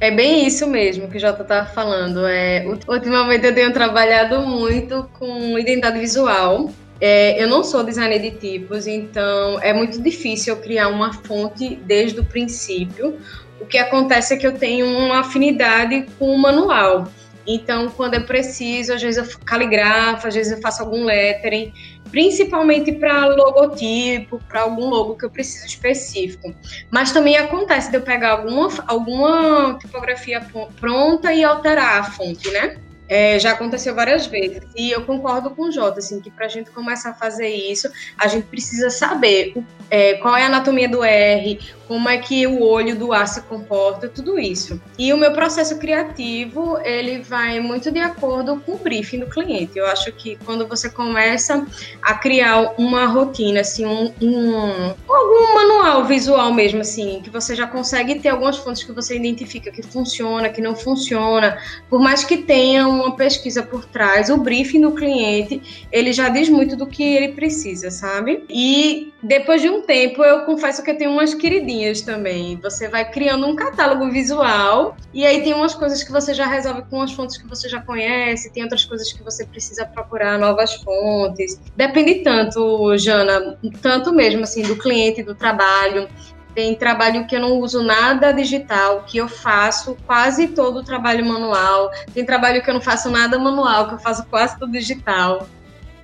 É 0.00 0.12
bem 0.12 0.46
isso 0.46 0.64
mesmo 0.66 1.08
que 1.08 1.16
o 1.16 1.20
Jota 1.20 1.42
estava 1.42 1.66
falando. 1.66 2.24
É, 2.24 2.64
ultimamente 2.86 3.44
eu 3.44 3.54
tenho 3.54 3.72
trabalhado 3.72 4.40
muito 4.42 5.10
com 5.18 5.58
identidade 5.58 5.98
visual 5.98 6.70
É, 7.00 7.40
eu 7.40 7.48
não 7.48 7.62
sou 7.62 7.84
designer 7.84 8.18
de 8.20 8.32
tipos, 8.32 8.86
então 8.86 9.60
é 9.60 9.72
muito 9.72 10.02
difícil 10.02 10.54
eu 10.54 10.60
criar 10.60 10.88
uma 10.88 11.12
fonte 11.12 11.76
desde 11.76 12.18
o 12.18 12.24
princípio. 12.24 13.18
O 13.60 13.66
que 13.66 13.78
acontece 13.78 14.34
é 14.34 14.36
que 14.36 14.46
eu 14.46 14.52
tenho 14.52 14.86
uma 14.86 15.20
afinidade 15.20 16.06
com 16.18 16.34
o 16.34 16.38
manual. 16.38 17.06
Então, 17.50 17.88
quando 17.88 18.12
é 18.12 18.20
preciso, 18.20 18.92
às 18.92 19.00
vezes 19.00 19.16
eu 19.16 19.38
caligrafo, 19.42 20.28
às 20.28 20.34
vezes 20.34 20.52
eu 20.52 20.60
faço 20.60 20.82
algum 20.82 21.02
lettering, 21.04 21.72
principalmente 22.10 22.92
para 22.92 23.24
logotipo, 23.26 24.38
para 24.46 24.60
algum 24.60 24.90
logo 24.90 25.16
que 25.16 25.24
eu 25.24 25.30
preciso 25.30 25.64
específico. 25.64 26.54
Mas 26.90 27.10
também 27.10 27.38
acontece 27.38 27.90
de 27.90 27.96
eu 27.96 28.02
pegar 28.02 28.32
alguma, 28.32 28.68
alguma 28.86 29.78
tipografia 29.78 30.46
pronta 30.78 31.32
e 31.32 31.42
alterar 31.42 32.00
a 32.00 32.04
fonte, 32.04 32.50
né? 32.50 32.76
É, 33.08 33.38
já 33.38 33.52
aconteceu 33.52 33.94
várias 33.94 34.26
vezes. 34.26 34.60
E 34.76 34.90
eu 34.90 35.06
concordo 35.06 35.48
com 35.48 35.68
o 35.68 35.72
Jota, 35.72 36.00
assim, 36.00 36.20
que 36.20 36.30
para 36.30 36.44
a 36.44 36.48
gente 36.48 36.70
começar 36.70 37.10
a 37.10 37.14
fazer 37.14 37.48
isso, 37.48 37.88
a 38.18 38.28
gente 38.28 38.44
precisa 38.44 38.90
saber 38.90 39.54
é, 39.88 40.14
qual 40.16 40.36
é 40.36 40.42
a 40.42 40.46
anatomia 40.46 40.86
do 40.86 41.02
R, 41.02 41.58
como 41.88 42.06
é 42.06 42.18
que 42.18 42.46
o 42.46 42.62
olho 42.62 42.94
do 42.94 43.14
A 43.14 43.26
se 43.26 43.40
comporta, 43.42 44.08
tudo 44.08 44.38
isso. 44.38 44.78
E 44.98 45.10
o 45.10 45.16
meu 45.16 45.32
processo 45.32 45.78
criativo, 45.78 46.78
ele 46.84 47.20
vai 47.20 47.58
muito 47.60 47.90
de 47.90 47.98
acordo 47.98 48.60
com 48.60 48.72
o 48.72 48.78
briefing 48.78 49.20
do 49.20 49.26
cliente. 49.26 49.78
Eu 49.78 49.86
acho 49.86 50.12
que 50.12 50.36
quando 50.44 50.68
você 50.68 50.90
começa 50.90 51.66
a 52.02 52.12
criar 52.12 52.74
uma 52.76 53.06
rotina, 53.06 53.62
assim, 53.62 53.86
um, 53.86 54.12
um 54.20 54.94
algum 55.08 55.54
manual 55.54 56.04
visual 56.04 56.52
mesmo, 56.52 56.82
assim, 56.82 57.22
que 57.24 57.30
você 57.30 57.56
já 57.56 57.66
consegue 57.66 58.20
ter 58.20 58.28
algumas 58.28 58.58
fontes 58.58 58.84
que 58.84 58.92
você 58.92 59.16
identifica 59.16 59.70
que 59.70 59.82
funciona, 59.82 60.50
que 60.50 60.60
não 60.60 60.76
funciona, 60.76 61.56
por 61.88 62.00
mais 62.00 62.22
que 62.22 62.36
tenha 62.36 62.86
uma 62.86 63.16
pesquisa 63.16 63.62
por 63.62 63.86
trás, 63.86 64.28
o 64.28 64.36
briefing 64.36 64.82
do 64.82 64.92
cliente, 64.92 65.86
ele 65.90 66.12
já 66.12 66.28
diz 66.28 66.50
muito 66.50 66.76
do 66.76 66.86
que 66.86 67.02
ele 67.02 67.28
precisa, 67.28 67.90
sabe? 67.90 68.44
E 68.50 69.12
depois 69.22 69.60
de 69.60 69.68
um 69.68 69.82
tempo, 69.82 70.22
eu 70.22 70.44
confesso 70.44 70.82
que 70.82 70.90
eu 70.90 70.96
tenho 70.96 71.10
umas 71.10 71.34
queridinhas 71.34 72.00
também. 72.00 72.56
Você 72.62 72.88
vai 72.88 73.10
criando 73.10 73.46
um 73.46 73.56
catálogo 73.56 74.10
visual 74.10 74.96
e 75.12 75.26
aí 75.26 75.42
tem 75.42 75.54
umas 75.54 75.74
coisas 75.74 76.04
que 76.04 76.12
você 76.12 76.32
já 76.32 76.46
resolve 76.46 76.82
com 76.82 77.02
as 77.02 77.12
fontes 77.12 77.36
que 77.36 77.46
você 77.48 77.68
já 77.68 77.80
conhece, 77.80 78.52
tem 78.52 78.62
outras 78.62 78.84
coisas 78.84 79.12
que 79.12 79.22
você 79.22 79.44
precisa 79.44 79.84
procurar 79.86 80.38
novas 80.38 80.74
fontes. 80.74 81.60
Depende 81.76 82.16
tanto, 82.16 82.96
Jana, 82.96 83.58
tanto 83.82 84.12
mesmo 84.12 84.44
assim 84.44 84.62
do 84.62 84.76
cliente, 84.76 85.22
do 85.22 85.34
trabalho. 85.34 86.08
Tem 86.54 86.74
trabalho 86.74 87.26
que 87.26 87.36
eu 87.36 87.40
não 87.40 87.58
uso 87.58 87.82
nada 87.82 88.32
digital, 88.32 89.04
que 89.04 89.18
eu 89.18 89.28
faço 89.28 89.96
quase 90.06 90.48
todo 90.48 90.78
o 90.78 90.84
trabalho 90.84 91.24
manual. 91.24 91.90
Tem 92.14 92.24
trabalho 92.24 92.62
que 92.62 92.70
eu 92.70 92.74
não 92.74 92.80
faço 92.80 93.10
nada 93.10 93.38
manual, 93.38 93.88
que 93.88 93.94
eu 93.94 93.98
faço 93.98 94.24
quase 94.26 94.58
tudo 94.58 94.72
digital. 94.72 95.46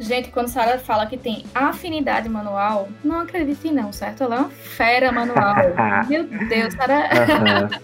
Gente, 0.05 0.29
quando 0.29 0.49
Sara 0.49 0.79
fala 0.79 1.07
que 1.07 1.17
tem 1.17 1.45
afinidade 1.55 2.29
manual, 2.29 2.91
não 3.03 3.21
acredite 3.21 3.73
não, 3.73 3.91
certo? 3.91 4.23
Ela 4.23 4.37
é 4.37 4.39
uma 4.41 4.51
fera 4.51 5.11
manual. 5.11 5.55
Meu 6.07 6.25
Deus, 6.25 6.75
Sara 6.75 7.07
é 7.07 7.81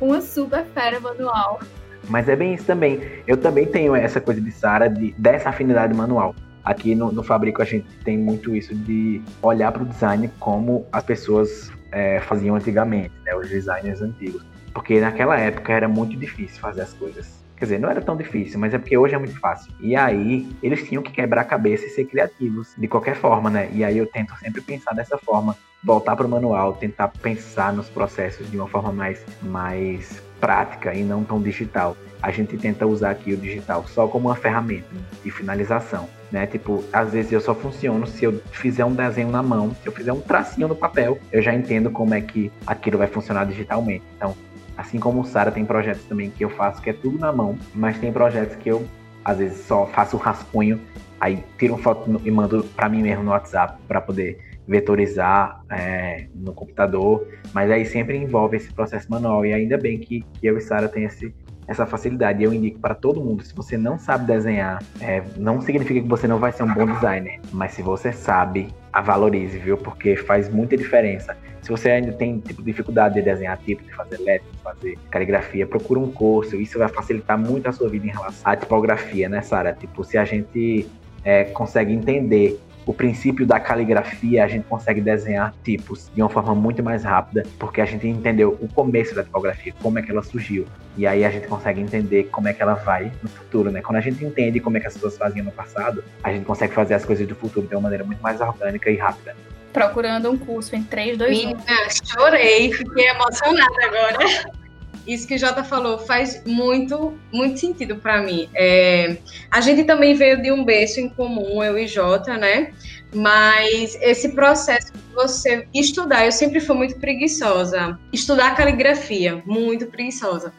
uma 0.00 0.20
super 0.20 0.64
fera 0.74 0.98
manual. 0.98 1.60
Mas 2.08 2.28
é 2.28 2.34
bem 2.34 2.54
isso 2.54 2.64
também. 2.64 3.00
Eu 3.28 3.36
também 3.36 3.64
tenho 3.64 3.94
essa 3.94 4.20
coisa 4.20 4.40
de 4.40 4.50
Sara, 4.50 4.88
de, 4.88 5.14
dessa 5.16 5.50
afinidade 5.50 5.94
manual. 5.94 6.34
Aqui 6.64 6.96
no, 6.96 7.12
no 7.12 7.22
Fabrico 7.22 7.62
a 7.62 7.64
gente 7.64 7.86
tem 7.98 8.18
muito 8.18 8.56
isso 8.56 8.74
de 8.74 9.22
olhar 9.40 9.70
para 9.70 9.84
o 9.84 9.86
design 9.86 10.28
como 10.40 10.84
as 10.90 11.04
pessoas 11.04 11.70
é, 11.92 12.18
faziam 12.22 12.56
antigamente, 12.56 13.12
né, 13.24 13.36
os 13.36 13.48
designers 13.48 14.02
antigos. 14.02 14.42
Porque 14.74 15.00
naquela 15.00 15.38
época 15.38 15.72
era 15.72 15.86
muito 15.86 16.16
difícil 16.16 16.60
fazer 16.60 16.82
as 16.82 16.92
coisas. 16.92 17.40
Quer 17.62 17.66
dizer, 17.66 17.78
não 17.78 17.88
era 17.88 18.00
tão 18.00 18.16
difícil, 18.16 18.58
mas 18.58 18.74
é 18.74 18.78
porque 18.78 18.98
hoje 18.98 19.14
é 19.14 19.18
muito 19.18 19.38
fácil. 19.38 19.72
E 19.78 19.94
aí, 19.94 20.50
eles 20.60 20.82
tinham 20.82 21.00
que 21.00 21.12
quebrar 21.12 21.42
a 21.42 21.44
cabeça 21.44 21.86
e 21.86 21.90
ser 21.90 22.06
criativos, 22.06 22.74
de 22.76 22.88
qualquer 22.88 23.14
forma, 23.14 23.48
né? 23.48 23.68
E 23.72 23.84
aí 23.84 23.96
eu 23.96 24.04
tento 24.04 24.36
sempre 24.38 24.60
pensar 24.60 24.92
dessa 24.96 25.16
forma, 25.16 25.56
voltar 25.80 26.16
para 26.16 26.26
o 26.26 26.28
manual, 26.28 26.72
tentar 26.72 27.06
pensar 27.06 27.72
nos 27.72 27.88
processos 27.88 28.50
de 28.50 28.56
uma 28.56 28.66
forma 28.66 28.90
mais, 28.90 29.24
mais 29.40 30.20
prática 30.40 30.92
e 30.92 31.04
não 31.04 31.22
tão 31.22 31.40
digital. 31.40 31.96
A 32.20 32.32
gente 32.32 32.56
tenta 32.56 32.84
usar 32.84 33.10
aqui 33.10 33.32
o 33.32 33.36
digital 33.36 33.86
só 33.86 34.08
como 34.08 34.28
uma 34.28 34.34
ferramenta 34.34 34.88
de 35.22 35.30
finalização, 35.30 36.08
né? 36.32 36.48
Tipo, 36.48 36.82
às 36.92 37.12
vezes 37.12 37.30
eu 37.30 37.40
só 37.40 37.54
funciono 37.54 38.08
se 38.08 38.24
eu 38.24 38.42
fizer 38.50 38.84
um 38.84 38.92
desenho 38.92 39.30
na 39.30 39.40
mão, 39.40 39.72
se 39.80 39.86
eu 39.86 39.92
fizer 39.92 40.12
um 40.12 40.20
tracinho 40.20 40.66
no 40.66 40.74
papel, 40.74 41.16
eu 41.30 41.40
já 41.40 41.54
entendo 41.54 41.92
como 41.92 42.12
é 42.12 42.20
que 42.20 42.50
aquilo 42.66 42.98
vai 42.98 43.06
funcionar 43.06 43.44
digitalmente. 43.44 44.02
Então, 44.16 44.34
Assim 44.76 44.98
como 44.98 45.20
o 45.20 45.24
Sara 45.24 45.50
tem 45.50 45.64
projetos 45.64 46.04
também 46.04 46.30
que 46.30 46.44
eu 46.44 46.50
faço 46.50 46.80
que 46.80 46.90
é 46.90 46.92
tudo 46.92 47.18
na 47.18 47.32
mão, 47.32 47.58
mas 47.74 47.98
tem 47.98 48.12
projetos 48.12 48.56
que 48.56 48.68
eu 48.68 48.84
às 49.24 49.38
vezes 49.38 49.58
só 49.66 49.86
faço 49.86 50.16
rascunho, 50.16 50.80
aí 51.20 51.44
tiro 51.58 51.74
uma 51.74 51.82
foto 51.82 52.20
e 52.24 52.30
mando 52.30 52.64
para 52.74 52.88
mim 52.88 53.02
mesmo 53.02 53.22
no 53.22 53.30
WhatsApp 53.30 53.78
para 53.86 54.00
poder 54.00 54.38
vetorizar 54.66 55.62
é, 55.70 56.26
no 56.34 56.52
computador, 56.52 57.26
mas 57.52 57.70
aí 57.70 57.84
sempre 57.84 58.16
envolve 58.16 58.56
esse 58.56 58.72
processo 58.72 59.10
manual. 59.10 59.44
E 59.44 59.52
ainda 59.52 59.76
bem 59.76 59.98
que, 59.98 60.24
que 60.40 60.46
eu 60.46 60.56
e 60.56 60.60
Sara 60.60 60.88
tem 60.88 61.04
esse, 61.04 61.34
essa 61.66 61.86
facilidade. 61.86 62.42
Eu 62.42 62.52
indico 62.52 62.78
para 62.78 62.94
todo 62.94 63.20
mundo, 63.20 63.42
se 63.44 63.54
você 63.54 63.76
não 63.76 63.98
sabe 63.98 64.26
desenhar, 64.26 64.82
é, 65.00 65.22
não 65.36 65.60
significa 65.60 66.00
que 66.00 66.08
você 66.08 66.26
não 66.26 66.38
vai 66.38 66.52
ser 66.52 66.62
um 66.62 66.72
bom 66.74 66.86
designer, 66.86 67.40
mas 67.52 67.72
se 67.72 67.82
você 67.82 68.12
sabe, 68.12 68.68
a 68.92 69.00
valorize, 69.00 69.58
viu? 69.58 69.76
Porque 69.76 70.16
faz 70.16 70.48
muita 70.48 70.76
diferença. 70.76 71.36
Se 71.62 71.70
você 71.70 71.90
ainda 71.90 72.12
tem 72.12 72.40
tipo 72.40 72.62
dificuldade 72.62 73.14
de 73.14 73.22
desenhar 73.22 73.56
tipo, 73.58 73.82
de 73.82 73.94
fazer 73.94 74.18
letras, 74.18 74.52
de 74.52 74.58
fazer 74.58 74.98
caligrafia, 75.10 75.66
procura 75.66 76.00
um 76.00 76.10
curso. 76.10 76.56
Isso 76.56 76.78
vai 76.78 76.88
facilitar 76.88 77.38
muito 77.38 77.68
a 77.68 77.72
sua 77.72 77.88
vida 77.88 78.06
em 78.06 78.10
relação 78.10 78.50
à 78.50 78.56
tipografia, 78.56 79.28
né, 79.28 79.40
Sara? 79.40 79.72
Tipo, 79.72 80.02
se 80.04 80.18
a 80.18 80.24
gente 80.24 80.86
é, 81.24 81.44
consegue 81.44 81.92
entender 81.92 82.60
o 82.86 82.92
princípio 82.92 83.46
da 83.46 83.60
caligrafia, 83.60 84.44
a 84.44 84.48
gente 84.48 84.64
consegue 84.64 85.00
desenhar 85.00 85.54
tipos 85.62 86.10
de 86.14 86.22
uma 86.22 86.28
forma 86.28 86.54
muito 86.54 86.82
mais 86.82 87.04
rápida, 87.04 87.44
porque 87.58 87.80
a 87.80 87.84
gente 87.84 88.06
entendeu 88.06 88.58
o 88.60 88.68
começo 88.68 89.14
da 89.14 89.22
tipografia, 89.22 89.72
como 89.82 89.98
é 89.98 90.02
que 90.02 90.10
ela 90.10 90.22
surgiu. 90.22 90.66
E 90.96 91.06
aí 91.06 91.24
a 91.24 91.30
gente 91.30 91.46
consegue 91.46 91.80
entender 91.80 92.24
como 92.24 92.48
é 92.48 92.52
que 92.52 92.62
ela 92.62 92.74
vai 92.74 93.12
no 93.22 93.28
futuro, 93.28 93.70
né? 93.70 93.80
Quando 93.80 93.96
a 93.96 94.00
gente 94.00 94.24
entende 94.24 94.60
como 94.60 94.76
é 94.76 94.80
que 94.80 94.86
as 94.86 94.94
pessoas 94.94 95.16
faziam 95.16 95.44
no 95.44 95.52
passado, 95.52 96.04
a 96.22 96.32
gente 96.32 96.44
consegue 96.44 96.74
fazer 96.74 96.94
as 96.94 97.04
coisas 97.04 97.26
do 97.26 97.34
futuro 97.34 97.66
de 97.66 97.74
uma 97.74 97.82
maneira 97.82 98.04
muito 98.04 98.20
mais 98.20 98.40
orgânica 98.40 98.90
e 98.90 98.96
rápida. 98.96 99.34
Procurando 99.72 100.30
um 100.30 100.36
curso 100.36 100.76
em 100.76 100.82
3, 100.82 101.16
2, 101.16 101.38
1. 101.38 101.46
Minha, 101.46 101.56
chorei, 102.04 102.72
fiquei 102.72 103.08
emocionada 103.08 103.86
agora 103.86 104.61
isso 105.06 105.26
que 105.26 105.34
o 105.34 105.38
Jota 105.38 105.64
falou 105.64 105.98
faz 105.98 106.42
muito, 106.44 107.18
muito 107.32 107.58
sentido 107.58 107.96
para 107.96 108.22
mim. 108.22 108.48
É, 108.54 109.16
a 109.50 109.60
gente 109.60 109.84
também 109.84 110.14
veio 110.14 110.40
de 110.40 110.52
um 110.52 110.64
berço 110.64 111.00
em 111.00 111.08
comum, 111.08 111.62
eu 111.62 111.78
e 111.78 111.86
Jota, 111.86 112.36
né? 112.36 112.72
Mas 113.14 113.96
esse 114.00 114.30
processo 114.30 114.92
de 114.92 115.14
você 115.14 115.66
estudar, 115.74 116.24
eu 116.24 116.32
sempre 116.32 116.60
fui 116.60 116.76
muito 116.76 116.98
preguiçosa. 116.98 117.98
Estudar 118.12 118.54
caligrafia, 118.54 119.42
muito 119.44 119.86
preguiçosa. 119.86 120.52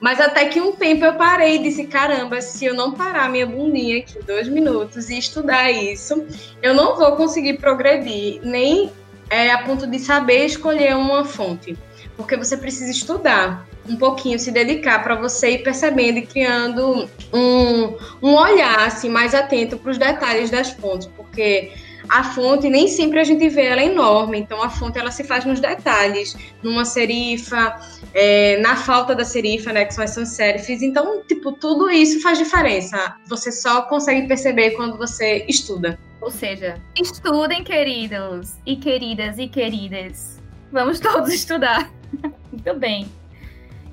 Mas 0.00 0.20
até 0.20 0.46
que 0.46 0.60
um 0.60 0.72
tempo 0.72 1.04
eu 1.04 1.14
parei 1.14 1.56
e 1.56 1.62
disse: 1.62 1.86
caramba, 1.86 2.40
se 2.40 2.64
eu 2.64 2.74
não 2.74 2.92
parar 2.92 3.30
minha 3.30 3.46
bundinha 3.46 3.98
aqui 3.98 4.18
dois 4.24 4.48
minutos 4.48 5.08
e 5.10 5.18
estudar 5.18 5.70
isso, 5.70 6.26
eu 6.60 6.74
não 6.74 6.96
vou 6.96 7.12
conseguir 7.12 7.58
progredir, 7.58 8.40
nem 8.42 8.90
é, 9.30 9.52
a 9.52 9.62
ponto 9.62 9.86
de 9.86 10.00
saber 10.00 10.44
escolher 10.44 10.96
uma 10.96 11.24
fonte. 11.24 11.78
Porque 12.16 12.36
você 12.36 12.56
precisa 12.56 12.90
estudar 12.90 13.64
um 13.88 13.96
pouquinho, 13.96 14.38
se 14.38 14.50
dedicar 14.50 15.02
para 15.02 15.14
você 15.14 15.52
ir 15.52 15.62
percebendo 15.62 16.18
e 16.18 16.26
criando 16.26 17.08
um, 17.32 17.96
um 18.22 18.34
olhar 18.34 18.86
assim, 18.86 19.08
mais 19.08 19.34
atento 19.34 19.76
para 19.76 19.90
os 19.90 19.98
detalhes 19.98 20.50
das 20.50 20.70
fontes, 20.70 21.08
porque 21.16 21.72
a 22.08 22.24
fonte 22.24 22.68
nem 22.68 22.88
sempre 22.88 23.20
a 23.20 23.24
gente 23.24 23.48
vê 23.48 23.66
ela 23.66 23.82
enorme, 23.82 24.38
então 24.38 24.62
a 24.62 24.68
fonte 24.68 24.98
ela 24.98 25.10
se 25.10 25.24
faz 25.24 25.44
nos 25.44 25.60
detalhes, 25.60 26.36
numa 26.62 26.84
serifa, 26.84 27.80
é, 28.12 28.58
na 28.60 28.76
falta 28.76 29.14
da 29.14 29.24
serifa, 29.24 29.72
né, 29.72 29.84
que 29.84 29.94
são 29.94 30.04
as 30.04 30.10
sans 30.10 30.28
serifs, 30.28 30.82
então, 30.82 31.22
tipo, 31.26 31.52
tudo 31.52 31.90
isso 31.90 32.20
faz 32.20 32.38
diferença, 32.38 33.16
você 33.26 33.50
só 33.50 33.82
consegue 33.82 34.26
perceber 34.26 34.72
quando 34.72 34.96
você 34.96 35.44
estuda. 35.48 35.98
Ou 36.20 36.30
seja, 36.30 36.80
estudem, 36.96 37.64
queridos 37.64 38.52
e 38.64 38.76
queridas 38.76 39.38
e 39.38 39.48
queridas. 39.48 40.40
Vamos 40.70 41.00
todos 41.00 41.32
estudar. 41.34 41.90
Muito 42.52 42.74
bem. 42.78 43.21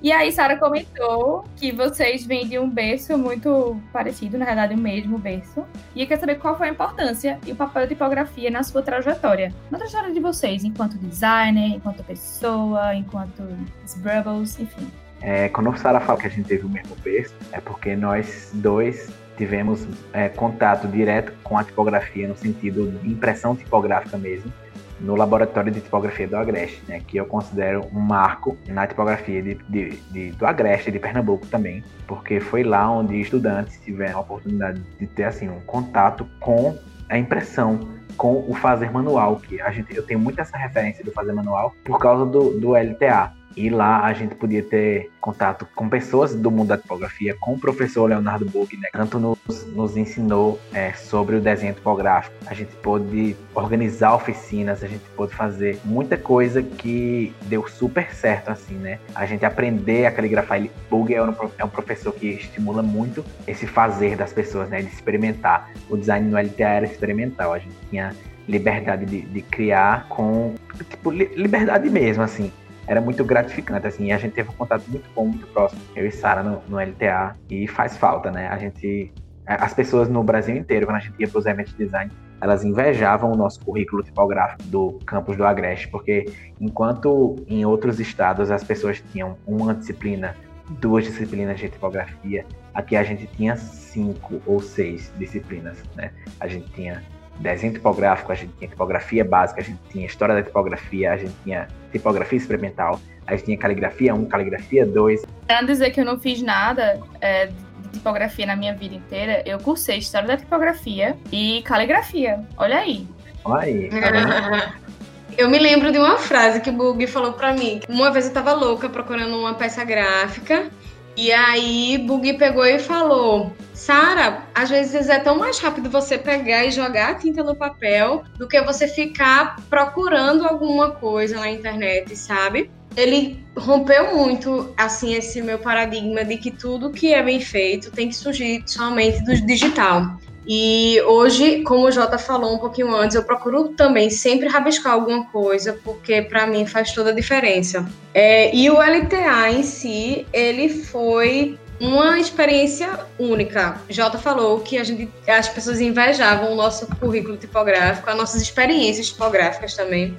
E 0.01 0.13
aí, 0.13 0.31
Sara 0.31 0.55
comentou 0.55 1.43
que 1.57 1.73
vocês 1.73 2.25
vêm 2.25 2.47
de 2.47 2.57
um 2.57 2.69
berço 2.69 3.17
muito 3.17 3.77
parecido, 3.91 4.37
na 4.37 4.45
verdade, 4.45 4.73
o 4.73 4.77
mesmo 4.77 5.17
berço. 5.17 5.65
E 5.93 6.01
eu 6.01 6.07
quero 6.07 6.21
saber 6.21 6.35
qual 6.35 6.57
foi 6.57 6.69
a 6.69 6.71
importância 6.71 7.37
e 7.45 7.51
o 7.51 7.55
papel 7.55 7.81
da 7.81 7.87
tipografia 7.89 8.49
na 8.49 8.63
sua 8.63 8.81
trajetória. 8.81 9.53
Na 9.69 9.77
trajetória 9.77 10.13
de 10.13 10.21
vocês, 10.21 10.63
enquanto 10.63 10.97
designer, 10.97 11.75
enquanto 11.75 12.01
pessoa, 12.03 12.95
enquanto 12.95 13.43
Sbrubbles, 13.85 14.57
enfim. 14.57 14.89
É, 15.21 15.49
quando 15.49 15.69
a 15.69 15.75
Sara 15.75 15.99
fala 15.99 16.17
que 16.17 16.27
a 16.27 16.29
gente 16.29 16.47
teve 16.47 16.65
o 16.65 16.69
mesmo 16.69 16.95
berço, 17.03 17.35
é 17.51 17.59
porque 17.59 17.93
nós 17.93 18.51
dois 18.53 19.11
tivemos 19.35 19.85
é, 20.13 20.29
contato 20.29 20.87
direto 20.87 21.33
com 21.43 21.57
a 21.57 21.63
tipografia 21.63 22.25
no 22.25 22.37
sentido 22.37 22.89
de 22.89 23.09
impressão 23.09 23.53
tipográfica 23.53 24.17
mesmo 24.17 24.51
no 24.99 25.15
Laboratório 25.15 25.71
de 25.71 25.81
Tipografia 25.81 26.27
do 26.27 26.35
Agreste, 26.35 26.83
né, 26.87 27.01
que 27.05 27.17
eu 27.17 27.25
considero 27.25 27.85
um 27.93 27.99
marco 27.99 28.57
na 28.67 28.85
tipografia 28.85 29.41
de, 29.41 29.55
de, 29.69 29.89
de, 30.11 30.31
do 30.31 30.45
Agreste, 30.45 30.91
de 30.91 30.99
Pernambuco 30.99 31.45
também, 31.47 31.83
porque 32.07 32.39
foi 32.39 32.63
lá 32.63 32.89
onde 32.89 33.19
estudantes 33.19 33.79
tiveram 33.81 34.17
a 34.17 34.21
oportunidade 34.21 34.81
de 34.99 35.07
ter 35.07 35.23
assim, 35.23 35.49
um 35.49 35.59
contato 35.61 36.27
com 36.39 36.77
a 37.07 37.17
impressão 37.17 37.79
com 38.17 38.43
o 38.49 38.53
fazer 38.53 38.91
manual, 38.91 39.37
que 39.37 39.61
a 39.61 39.71
gente, 39.71 39.95
eu 39.95 40.03
tenho 40.03 40.19
muito 40.19 40.41
essa 40.41 40.57
referência 40.57 41.03
do 41.05 41.11
fazer 41.11 41.31
manual 41.31 41.73
por 41.85 41.97
causa 41.99 42.25
do, 42.25 42.59
do 42.59 42.73
LTA. 42.73 43.31
E 43.55 43.69
lá 43.69 44.05
a 44.05 44.13
gente 44.13 44.35
podia 44.35 44.63
ter 44.63 45.11
contato 45.19 45.67
com 45.75 45.89
pessoas 45.89 46.35
do 46.35 46.49
mundo 46.51 46.69
da 46.69 46.77
tipografia, 46.77 47.35
com 47.39 47.53
o 47.53 47.59
professor 47.59 48.05
Leonardo 48.05 48.45
Bug, 48.45 48.77
né? 48.77 48.89
Tanto 48.91 49.19
nos, 49.19 49.65
nos 49.67 49.97
ensinou 49.97 50.59
é, 50.73 50.93
sobre 50.93 51.35
o 51.35 51.41
desenho 51.41 51.73
tipográfico, 51.73 52.35
a 52.45 52.53
gente 52.53 52.75
pôde 52.77 53.35
organizar 53.53 54.13
oficinas, 54.13 54.83
a 54.83 54.87
gente 54.87 55.03
pôde 55.15 55.33
fazer 55.35 55.79
muita 55.83 56.17
coisa 56.17 56.61
que 56.61 57.33
deu 57.43 57.67
super 57.67 58.13
certo, 58.13 58.49
assim, 58.49 58.75
né? 58.75 58.99
A 59.15 59.25
gente 59.25 59.45
aprender 59.45 60.05
a 60.05 60.11
caligrafar. 60.11 60.57
Ele, 60.57 60.71
Bug 60.89 61.13
é 61.13 61.23
um, 61.23 61.35
é 61.57 61.65
um 61.65 61.69
professor 61.69 62.13
que 62.13 62.27
estimula 62.27 62.81
muito 62.81 63.25
esse 63.47 63.67
fazer 63.67 64.15
das 64.15 64.31
pessoas, 64.31 64.69
né? 64.69 64.81
De 64.81 64.87
experimentar. 64.87 65.71
O 65.89 65.97
design 65.97 66.29
no 66.29 66.37
LTA 66.37 66.69
era 66.69 66.85
experimental, 66.85 67.53
a 67.53 67.59
gente 67.59 67.75
tinha 67.89 68.15
liberdade 68.47 69.05
de, 69.05 69.21
de 69.21 69.41
criar 69.43 70.07
com 70.09 70.55
tipo, 70.89 71.11
liberdade 71.11 71.89
mesmo, 71.89 72.23
assim 72.23 72.51
era 72.89 72.99
muito 72.99 73.23
gratificante, 73.23 73.85
assim, 73.85 74.11
a 74.11 74.17
gente 74.17 74.33
teve 74.33 74.49
um 74.49 74.53
contato 74.53 74.83
muito 74.87 75.07
bom, 75.13 75.27
muito 75.27 75.45
próximo, 75.47 75.79
eu 75.95 76.07
e 76.07 76.11
Sara 76.11 76.41
no, 76.41 76.59
no, 76.67 76.79
LTA, 76.79 77.35
e 77.47 77.67
faz 77.67 77.95
falta, 77.95 78.31
né? 78.31 78.47
A 78.47 78.57
gente. 78.57 79.13
As 79.45 79.73
pessoas 79.75 80.09
no 80.09 80.23
Brasil 80.23 80.55
inteiro, 80.55 80.87
quando 80.87 80.97
a 80.97 80.99
gente 80.99 81.13
ia 81.19 81.27
para 81.27 81.39
os 81.39 81.45
eventos 81.45 81.71
de 81.73 81.85
design, 81.85 82.11
elas 82.41 82.63
invejavam 82.63 83.31
o 83.31 83.35
nosso 83.35 83.63
currículo 83.63 84.01
tipográfico 84.01 84.63
do 84.63 84.99
campus 85.05 85.37
do 85.37 85.45
Agreste, 85.45 85.87
porque 85.87 86.25
enquanto 86.59 87.35
em 87.47 87.63
outros 87.63 87.99
estados 87.99 88.49
as 88.49 88.63
pessoas 88.63 89.03
tinham 89.11 89.37
uma 89.45 89.73
disciplina, 89.73 90.35
duas 90.79 91.03
disciplinas 91.03 91.59
de 91.59 91.69
tipografia, 91.69 92.45
aqui 92.73 92.95
a 92.95 93.03
gente 93.03 93.27
tinha 93.27 93.55
cinco 93.55 94.41
ou 94.47 94.59
seis 94.59 95.11
disciplinas, 95.17 95.77
né? 95.95 96.11
A 96.39 96.47
gente 96.47 96.71
tinha 96.71 97.03
desenho 97.39 97.73
tipográfico, 97.73 98.31
a 98.31 98.35
gente 98.35 98.51
tinha 98.57 98.69
tipografia 98.69 99.23
básica, 99.23 99.61
a 99.61 99.63
gente 99.63 99.79
tinha 99.89 100.05
história 100.05 100.35
da 100.35 100.43
tipografia, 100.43 101.13
a 101.13 101.17
gente 101.17 101.33
tinha 101.43 101.67
tipografia 101.91 102.37
experimental, 102.37 102.99
a 103.25 103.35
gente 103.35 103.45
tinha 103.45 103.57
caligrafia 103.57 104.13
1, 104.13 104.25
caligrafia 104.25 104.85
2. 104.85 105.25
Pra 105.47 105.61
dizer 105.61 105.91
que 105.91 106.01
eu 106.01 106.05
não 106.05 106.19
fiz 106.19 106.41
nada 106.41 106.99
é, 107.21 107.47
de 107.47 107.53
tipografia 107.93 108.45
na 108.45 108.55
minha 108.55 108.75
vida 108.75 108.95
inteira, 108.95 109.41
eu 109.45 109.57
cursei 109.59 109.97
história 109.97 110.27
da 110.27 110.37
tipografia 110.37 111.15
e 111.31 111.61
caligrafia. 111.63 112.41
Olha 112.57 112.79
aí. 112.79 113.07
Olha 113.45 113.61
aí. 113.61 113.89
Tá 113.89 114.73
eu 115.37 115.49
me 115.49 115.57
lembro 115.57 115.91
de 115.91 115.97
uma 115.97 116.17
frase 116.17 116.59
que 116.59 116.69
o 116.69 116.73
Bug 116.73 117.07
falou 117.07 117.33
para 117.33 117.53
mim. 117.53 117.79
Uma 117.87 118.11
vez 118.11 118.27
eu 118.27 118.33
tava 118.33 118.53
louca 118.53 118.89
procurando 118.89 119.37
uma 119.37 119.53
peça 119.53 119.83
gráfica 119.85 120.67
e 121.15 121.31
aí 121.31 121.97
Bug 122.05 122.33
pegou 122.33 122.65
e 122.65 122.79
falou: 122.79 123.53
Sara, 123.79 124.43
às 124.53 124.69
vezes 124.69 125.07
é 125.07 125.19
tão 125.19 125.37
mais 125.37 125.57
rápido 125.57 125.89
você 125.89 126.17
pegar 126.17 126.65
e 126.65 126.71
jogar 126.71 127.11
a 127.11 127.15
tinta 127.15 127.41
no 127.41 127.55
papel 127.55 128.23
do 128.37 128.45
que 128.45 128.61
você 128.61 128.89
ficar 128.89 129.55
procurando 129.69 130.45
alguma 130.45 130.91
coisa 130.91 131.39
na 131.39 131.49
internet, 131.49 132.13
sabe? 132.13 132.69
Ele 132.97 133.41
rompeu 133.57 134.17
muito 134.17 134.73
assim 134.75 135.13
esse 135.13 135.41
meu 135.41 135.57
paradigma 135.59 136.25
de 136.25 136.35
que 136.35 136.51
tudo 136.51 136.91
que 136.91 137.13
é 137.13 137.23
bem 137.23 137.39
feito 137.39 137.89
tem 137.89 138.09
que 138.09 138.15
surgir 138.17 138.61
somente 138.65 139.23
do 139.23 139.33
digital. 139.45 140.19
E 140.45 141.01
hoje, 141.03 141.61
como 141.63 141.85
o 141.85 141.91
Jota 141.91 142.17
falou 142.17 142.55
um 142.55 142.57
pouquinho 142.57 142.93
antes, 142.93 143.15
eu 143.15 143.23
procuro 143.23 143.69
também 143.69 144.09
sempre 144.09 144.49
rabiscar 144.49 144.93
alguma 144.93 145.25
coisa, 145.27 145.79
porque 145.85 146.21
para 146.23 146.45
mim 146.47 146.65
faz 146.65 146.91
toda 146.91 147.11
a 147.11 147.13
diferença. 147.13 147.87
É, 148.13 148.53
e 148.53 148.69
o 148.69 148.73
LTA 148.73 149.51
em 149.51 149.63
si, 149.63 150.25
ele 150.33 150.67
foi 150.67 151.57
uma 151.79 152.19
experiência 152.19 153.07
única. 153.17 153.81
Jota 153.89 154.17
falou 154.17 154.59
que 154.59 154.77
a 154.77 154.83
gente, 154.83 155.09
as 155.27 155.47
pessoas 155.47 155.79
invejavam 155.79 156.51
o 156.51 156.55
nosso 156.55 156.87
currículo 156.97 157.37
tipográfico, 157.37 158.09
as 158.09 158.17
nossas 158.17 158.41
experiências 158.41 159.09
tipográficas 159.09 159.73
também 159.75 160.17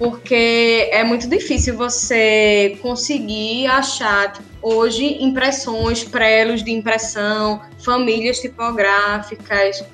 porque 0.00 0.88
é 0.92 1.04
muito 1.04 1.28
difícil 1.28 1.76
você 1.76 2.78
conseguir 2.80 3.66
achar 3.66 4.32
hoje 4.62 5.22
impressões, 5.22 6.02
prelos 6.02 6.64
de 6.64 6.70
impressão, 6.70 7.60
famílias 7.84 8.40
tipográficas, 8.40 9.84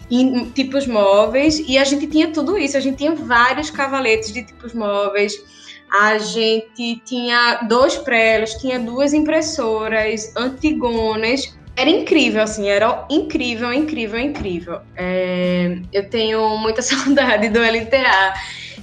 tipos 0.54 0.86
móveis, 0.86 1.58
e 1.58 1.76
a 1.76 1.82
gente 1.82 2.06
tinha 2.06 2.28
tudo 2.28 2.56
isso, 2.56 2.76
a 2.76 2.80
gente 2.80 2.98
tinha 2.98 3.16
vários 3.16 3.68
cavaletes 3.68 4.32
de 4.32 4.44
tipos 4.44 4.72
móveis, 4.72 5.42
a 5.90 6.18
gente 6.18 7.00
tinha 7.04 7.60
dois 7.68 7.96
prelos, 7.96 8.54
tinha 8.54 8.78
duas 8.78 9.12
impressoras, 9.12 10.32
antigonas, 10.36 11.56
era 11.76 11.90
incrível, 11.90 12.42
assim, 12.42 12.68
era 12.68 13.04
incrível, 13.10 13.72
incrível, 13.72 14.18
incrível. 14.18 14.80
É, 14.96 15.78
eu 15.92 16.08
tenho 16.08 16.56
muita 16.58 16.80
saudade 16.82 17.48
do 17.48 17.60
LTA 17.60 18.34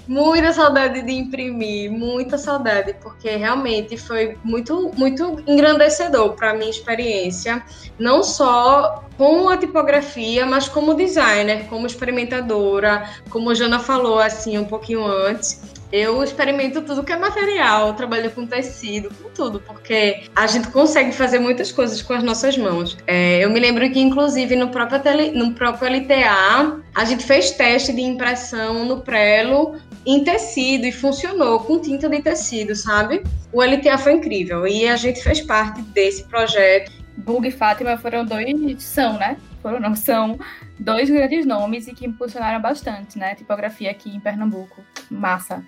muita 0.08 0.52
saudade 0.52 1.02
de 1.02 1.14
imprimir, 1.14 1.92
muita 1.92 2.38
saudade, 2.38 2.94
porque 3.02 3.30
realmente 3.36 3.98
foi 3.98 4.38
muito, 4.44 4.92
muito 4.98 5.42
engrandecedor 5.48 6.34
para 6.34 6.52
a 6.52 6.54
minha 6.54 6.70
experiência, 6.70 7.64
não 7.98 8.24
só 8.24 9.06
com 9.18 9.48
a 9.50 9.58
tipografia, 9.58 10.46
mas 10.46 10.68
como 10.68 10.94
designer, 10.94 11.68
como 11.68 11.88
experimentadora, 11.88 13.10
como 13.30 13.50
a 13.50 13.56
Jana 13.56 13.80
falou 13.80 14.20
assim 14.20 14.58
um 14.58 14.66
pouquinho 14.66 15.06
antes 15.06 15.73
eu 15.94 16.24
experimento 16.24 16.82
tudo 16.82 17.04
que 17.04 17.14
é 17.14 17.16
material, 17.16 17.94
trabalho 17.94 18.32
com 18.32 18.48
tecido, 18.48 19.14
com 19.22 19.30
tudo, 19.30 19.60
porque 19.60 20.24
a 20.36 20.48
gente 20.48 20.70
consegue 20.70 21.12
fazer 21.12 21.38
muitas 21.38 21.72
coisas 21.72 22.02
com 22.02 22.14
as 22.14 22.24
nossas 22.24 22.58
mãos. 22.58 22.98
É, 23.06 23.46
eu 23.46 23.52
me 23.52 23.60
lembro 23.60 23.88
que, 23.92 24.00
inclusive, 24.00 24.56
no 24.56 24.70
próprio, 24.70 25.00
no 25.36 25.54
próprio 25.54 25.96
LTA, 25.96 26.82
a 26.96 27.06
gente 27.06 27.24
fez 27.24 27.52
teste 27.52 27.94
de 27.94 28.02
impressão 28.02 28.84
no 28.86 29.02
prelo 29.02 29.76
em 30.04 30.24
tecido 30.24 30.88
e 30.88 30.92
funcionou 30.92 31.60
com 31.60 31.80
tinta 31.80 32.10
de 32.10 32.24
tecido, 32.24 32.76
sabe? 32.76 33.22
O 33.52 33.62
LTA 33.62 34.00
foi 34.00 34.14
incrível 34.14 34.66
e 34.66 34.88
a 34.88 34.96
gente 34.96 35.22
fez 35.22 35.42
parte 35.42 35.80
desse 35.94 36.24
projeto. 36.24 36.92
Bug 37.18 37.48
e 37.48 37.52
Fátima 37.52 37.96
foram 37.98 38.26
dois, 38.26 38.84
são, 38.84 39.20
né? 39.20 39.38
Foram, 39.64 39.80
não, 39.80 39.96
são 39.96 40.38
dois 40.78 41.10
grandes 41.10 41.46
nomes 41.46 41.88
e 41.88 41.94
que 41.94 42.06
impulsionaram 42.06 42.62
bastante, 42.62 43.18
né? 43.18 43.34
Tipografia 43.34 43.90
aqui 43.90 44.14
em 44.14 44.20
Pernambuco. 44.20 44.84
Massa. 45.10 45.64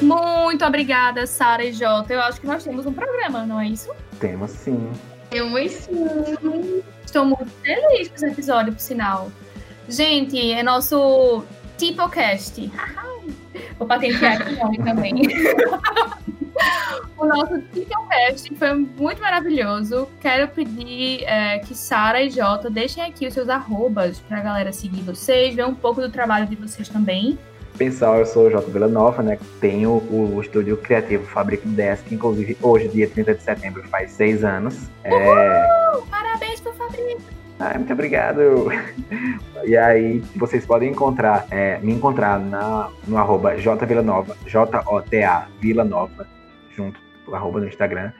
Muito 0.00 0.64
obrigada, 0.64 1.26
Sara 1.26 1.64
e 1.64 1.72
Jota. 1.72 2.12
Eu 2.14 2.20
acho 2.20 2.40
que 2.40 2.46
nós 2.46 2.62
temos 2.62 2.86
um 2.86 2.92
programa, 2.92 3.44
não 3.44 3.60
é 3.60 3.66
isso? 3.66 3.92
Temos 4.20 4.52
sim. 4.52 4.92
Temos 5.30 5.72
sim. 5.72 6.84
Estou 7.04 7.24
muito 7.24 7.50
feliz 7.64 8.08
com 8.08 8.14
esse 8.14 8.26
episódio, 8.26 8.72
por 8.72 8.80
sinal. 8.80 9.32
Gente, 9.88 10.52
é 10.52 10.62
nosso 10.62 11.44
Tipocast. 11.76 12.70
Vou 13.78 13.86
patentear 13.86 14.40
aqui 14.40 14.54
o 14.54 14.56
nome 14.56 14.78
também. 14.78 15.14
o 17.16 17.26
nosso 17.26 17.60
Tipocast 17.72 18.54
foi 18.56 18.74
muito 18.74 19.20
maravilhoso. 19.20 20.08
Quero 20.20 20.48
pedir 20.48 21.24
é, 21.24 21.58
que 21.58 21.74
Sara 21.74 22.22
e 22.22 22.30
Jota 22.30 22.70
deixem 22.70 23.02
aqui 23.02 23.26
os 23.26 23.34
seus 23.34 23.48
arrobas 23.48 24.20
para 24.20 24.38
a 24.38 24.42
galera 24.42 24.72
seguir 24.72 25.02
vocês, 25.02 25.54
ver 25.54 25.66
um 25.66 25.74
pouco 25.74 26.00
do 26.00 26.10
trabalho 26.10 26.46
de 26.46 26.56
vocês 26.56 26.88
também. 26.88 27.38
Pessoal, 27.76 28.18
eu 28.18 28.26
sou 28.26 28.46
o 28.46 28.50
Jota 28.50 28.88
Nova, 28.88 29.22
né? 29.22 29.38
Tenho 29.60 29.90
o, 29.90 30.40
estúdio 30.40 30.78
criativo 30.78 31.26
Fabrico 31.26 31.68
10, 31.68 32.00
que 32.02 32.14
inclusive 32.14 32.56
hoje, 32.62 32.88
dia 32.88 33.06
30 33.06 33.34
de 33.34 33.42
setembro, 33.42 33.82
faz 33.88 34.12
seis 34.12 34.42
anos. 34.42 34.88
Uhul! 35.04 35.38
É... 35.38 35.86
Ah, 37.58 37.74
muito 37.76 37.92
obrigado. 37.92 38.68
E 39.64 39.76
aí, 39.76 40.22
vocês 40.36 40.66
podem 40.66 40.90
encontrar, 40.90 41.46
é, 41.50 41.78
me 41.78 41.92
encontrar 41.92 42.38
na, 42.38 42.90
no 43.06 43.16
arroba 43.16 43.56
jvillanova, 43.56 44.36
J-O-T-A 44.46 45.48
Vila 45.60 45.84
Nova, 45.84 46.26
junto, 46.74 47.00
arroba 47.32 47.60
no 47.60 47.66
Instagram. 47.66 48.12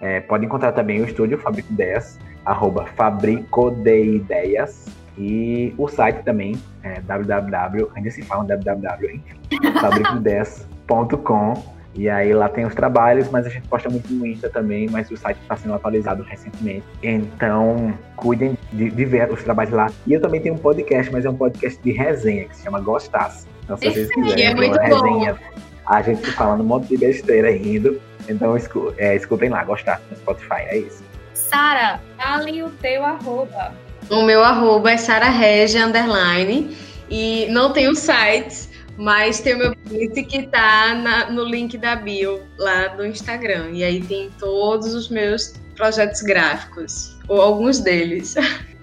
É, 0.00 0.20
pode 0.20 0.44
encontrar 0.44 0.72
também 0.72 1.00
o 1.00 1.04
estúdio 1.04 1.38
Fabrico 1.38 1.72
Ideias, 1.72 2.18
arroba 2.44 2.86
Fabrico 2.96 3.70
de 3.70 4.16
Ideias. 4.16 4.86
E 5.18 5.74
o 5.78 5.88
site 5.88 6.22
também, 6.22 6.56
é 6.82 7.00
www, 7.00 7.90
ainda 7.94 8.10
se 8.10 8.22
fala 8.22 8.44
www, 8.44 9.20
fabricoideias.com 9.80 11.75
e 11.96 12.10
aí 12.10 12.34
lá 12.34 12.48
tem 12.48 12.66
os 12.66 12.74
trabalhos, 12.74 13.30
mas 13.30 13.46
a 13.46 13.48
gente 13.48 13.66
posta 13.68 13.88
muito 13.88 14.12
no 14.12 14.26
Insta 14.26 14.50
também, 14.50 14.86
mas 14.88 15.10
o 15.10 15.16
site 15.16 15.38
está 15.40 15.56
sendo 15.56 15.74
atualizado 15.74 16.22
recentemente. 16.22 16.84
Então, 17.02 17.96
cuidem 18.16 18.56
de, 18.72 18.90
de, 18.90 19.04
ver 19.06 19.32
os 19.32 19.42
trabalhos 19.42 19.72
lá. 19.72 19.90
E 20.06 20.12
eu 20.12 20.20
também 20.20 20.40
tenho 20.40 20.54
um 20.54 20.58
podcast, 20.58 21.10
mas 21.10 21.24
é 21.24 21.30
um 21.30 21.36
podcast 21.36 21.82
de 21.82 21.92
resenha, 21.92 22.44
que 22.44 22.56
se 22.56 22.64
chama 22.64 22.80
Gostasse. 22.80 23.46
Então, 23.64 23.78
se 23.78 23.90
vocês 23.90 24.12
quiserem 24.12 24.44
é 24.44 24.54
uma 24.54 24.82
resenha, 24.82 25.34
bom. 25.34 25.60
a 25.86 26.02
gente 26.02 26.30
falando 26.32 26.60
um 26.60 26.66
monte 26.66 26.88
de 26.88 26.98
besteira 26.98 27.50
rindo. 27.50 28.00
Então, 28.28 28.56
escu 28.56 28.92
é, 28.98 29.16
escutem 29.16 29.48
lá, 29.48 29.64
Gostasse 29.64 30.02
no 30.10 30.16
Spotify, 30.18 30.66
é 30.66 30.78
isso. 30.78 31.02
Sara, 31.32 32.00
fale 32.18 32.62
o 32.62 32.70
teu 32.70 33.04
arroba. 33.04 33.72
O 34.10 34.22
meu 34.22 34.44
arroba 34.44 34.90
é 34.90 34.96
Sara 34.98 35.30
Regia, 35.30 35.86
underline. 35.86 36.76
E 37.08 37.46
não 37.50 37.72
tenho 37.72 37.94
sites, 37.94 38.68
mas 38.96 39.40
tem 39.40 39.54
o 39.54 39.58
meu 39.58 39.76
Print 39.76 40.22
que 40.24 40.46
tá 40.46 40.94
na, 40.94 41.30
no 41.30 41.44
link 41.44 41.76
da 41.76 41.96
bio 41.96 42.42
lá 42.58 42.88
do 42.88 43.04
Instagram. 43.04 43.70
E 43.72 43.84
aí 43.84 44.02
tem 44.02 44.30
todos 44.38 44.94
os 44.94 45.08
meus 45.08 45.54
projetos 45.74 46.22
gráficos. 46.22 47.16
ou 47.28 47.40
alguns 47.40 47.80
deles. 47.80 48.34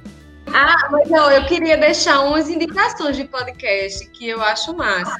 Ah, 0.55 0.89
mas 0.91 1.09
não, 1.09 1.31
eu 1.31 1.45
queria 1.45 1.75
deixar 1.75 2.19
umas 2.19 2.47
indicações 2.47 3.15
de 3.17 3.23
podcast 3.23 4.07
que 4.09 4.27
eu 4.27 4.39
acho 4.39 4.75
massa. 4.75 5.17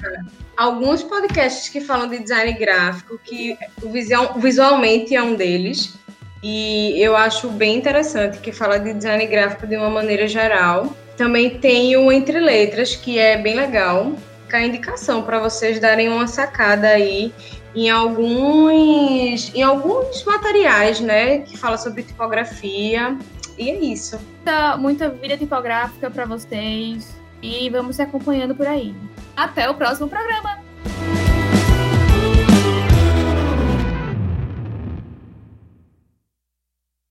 Alguns 0.56 1.02
podcasts 1.02 1.70
que 1.70 1.82
falam 1.82 2.08
de 2.08 2.20
design 2.20 2.54
gráfico, 2.54 3.18
que 3.24 3.58
visual, 3.84 4.36
visualmente 4.38 5.16
é 5.16 5.24
um 5.24 5.34
deles, 5.34 5.98
e 6.44 7.02
eu 7.02 7.16
acho 7.16 7.50
bem 7.50 7.78
interessante, 7.78 8.38
que 8.40 8.52
fala 8.52 8.78
de 8.78 8.94
design 8.94 9.26
gráfico 9.26 9.66
de 9.66 9.76
uma 9.76 9.90
maneira 9.90 10.28
geral. 10.28 10.96
Também 11.18 11.58
tem 11.58 11.96
o 11.96 12.12
Entre 12.12 12.40
Letras, 12.40 12.96
que 12.96 13.18
é 13.18 13.36
bem 13.36 13.56
legal. 13.56 14.14
Fica 14.54 14.64
a 14.64 14.68
indicação 14.68 15.24
para 15.24 15.40
vocês 15.40 15.80
darem 15.80 16.10
uma 16.10 16.28
sacada 16.28 16.88
aí 16.88 17.34
em 17.76 17.90
alguns, 17.90 19.52
em 19.56 19.64
alguns 19.64 20.24
materiais, 20.26 21.00
né, 21.00 21.40
que 21.40 21.58
fala 21.58 21.76
sobre 21.76 22.04
tipografia. 22.04 23.18
E 23.58 23.72
é 23.72 23.80
isso. 23.80 24.20
Muita, 24.20 24.78
muita 24.78 25.10
vida 25.10 25.36
tipográfica 25.36 26.08
para 26.12 26.26
vocês 26.26 27.18
e 27.42 27.68
vamos 27.72 27.96
se 27.96 28.04
acompanhando 28.04 28.54
por 28.54 28.68
aí. 28.68 28.94
Até 29.36 29.68
o 29.68 29.74
próximo 29.74 30.08
programa. 30.08 30.63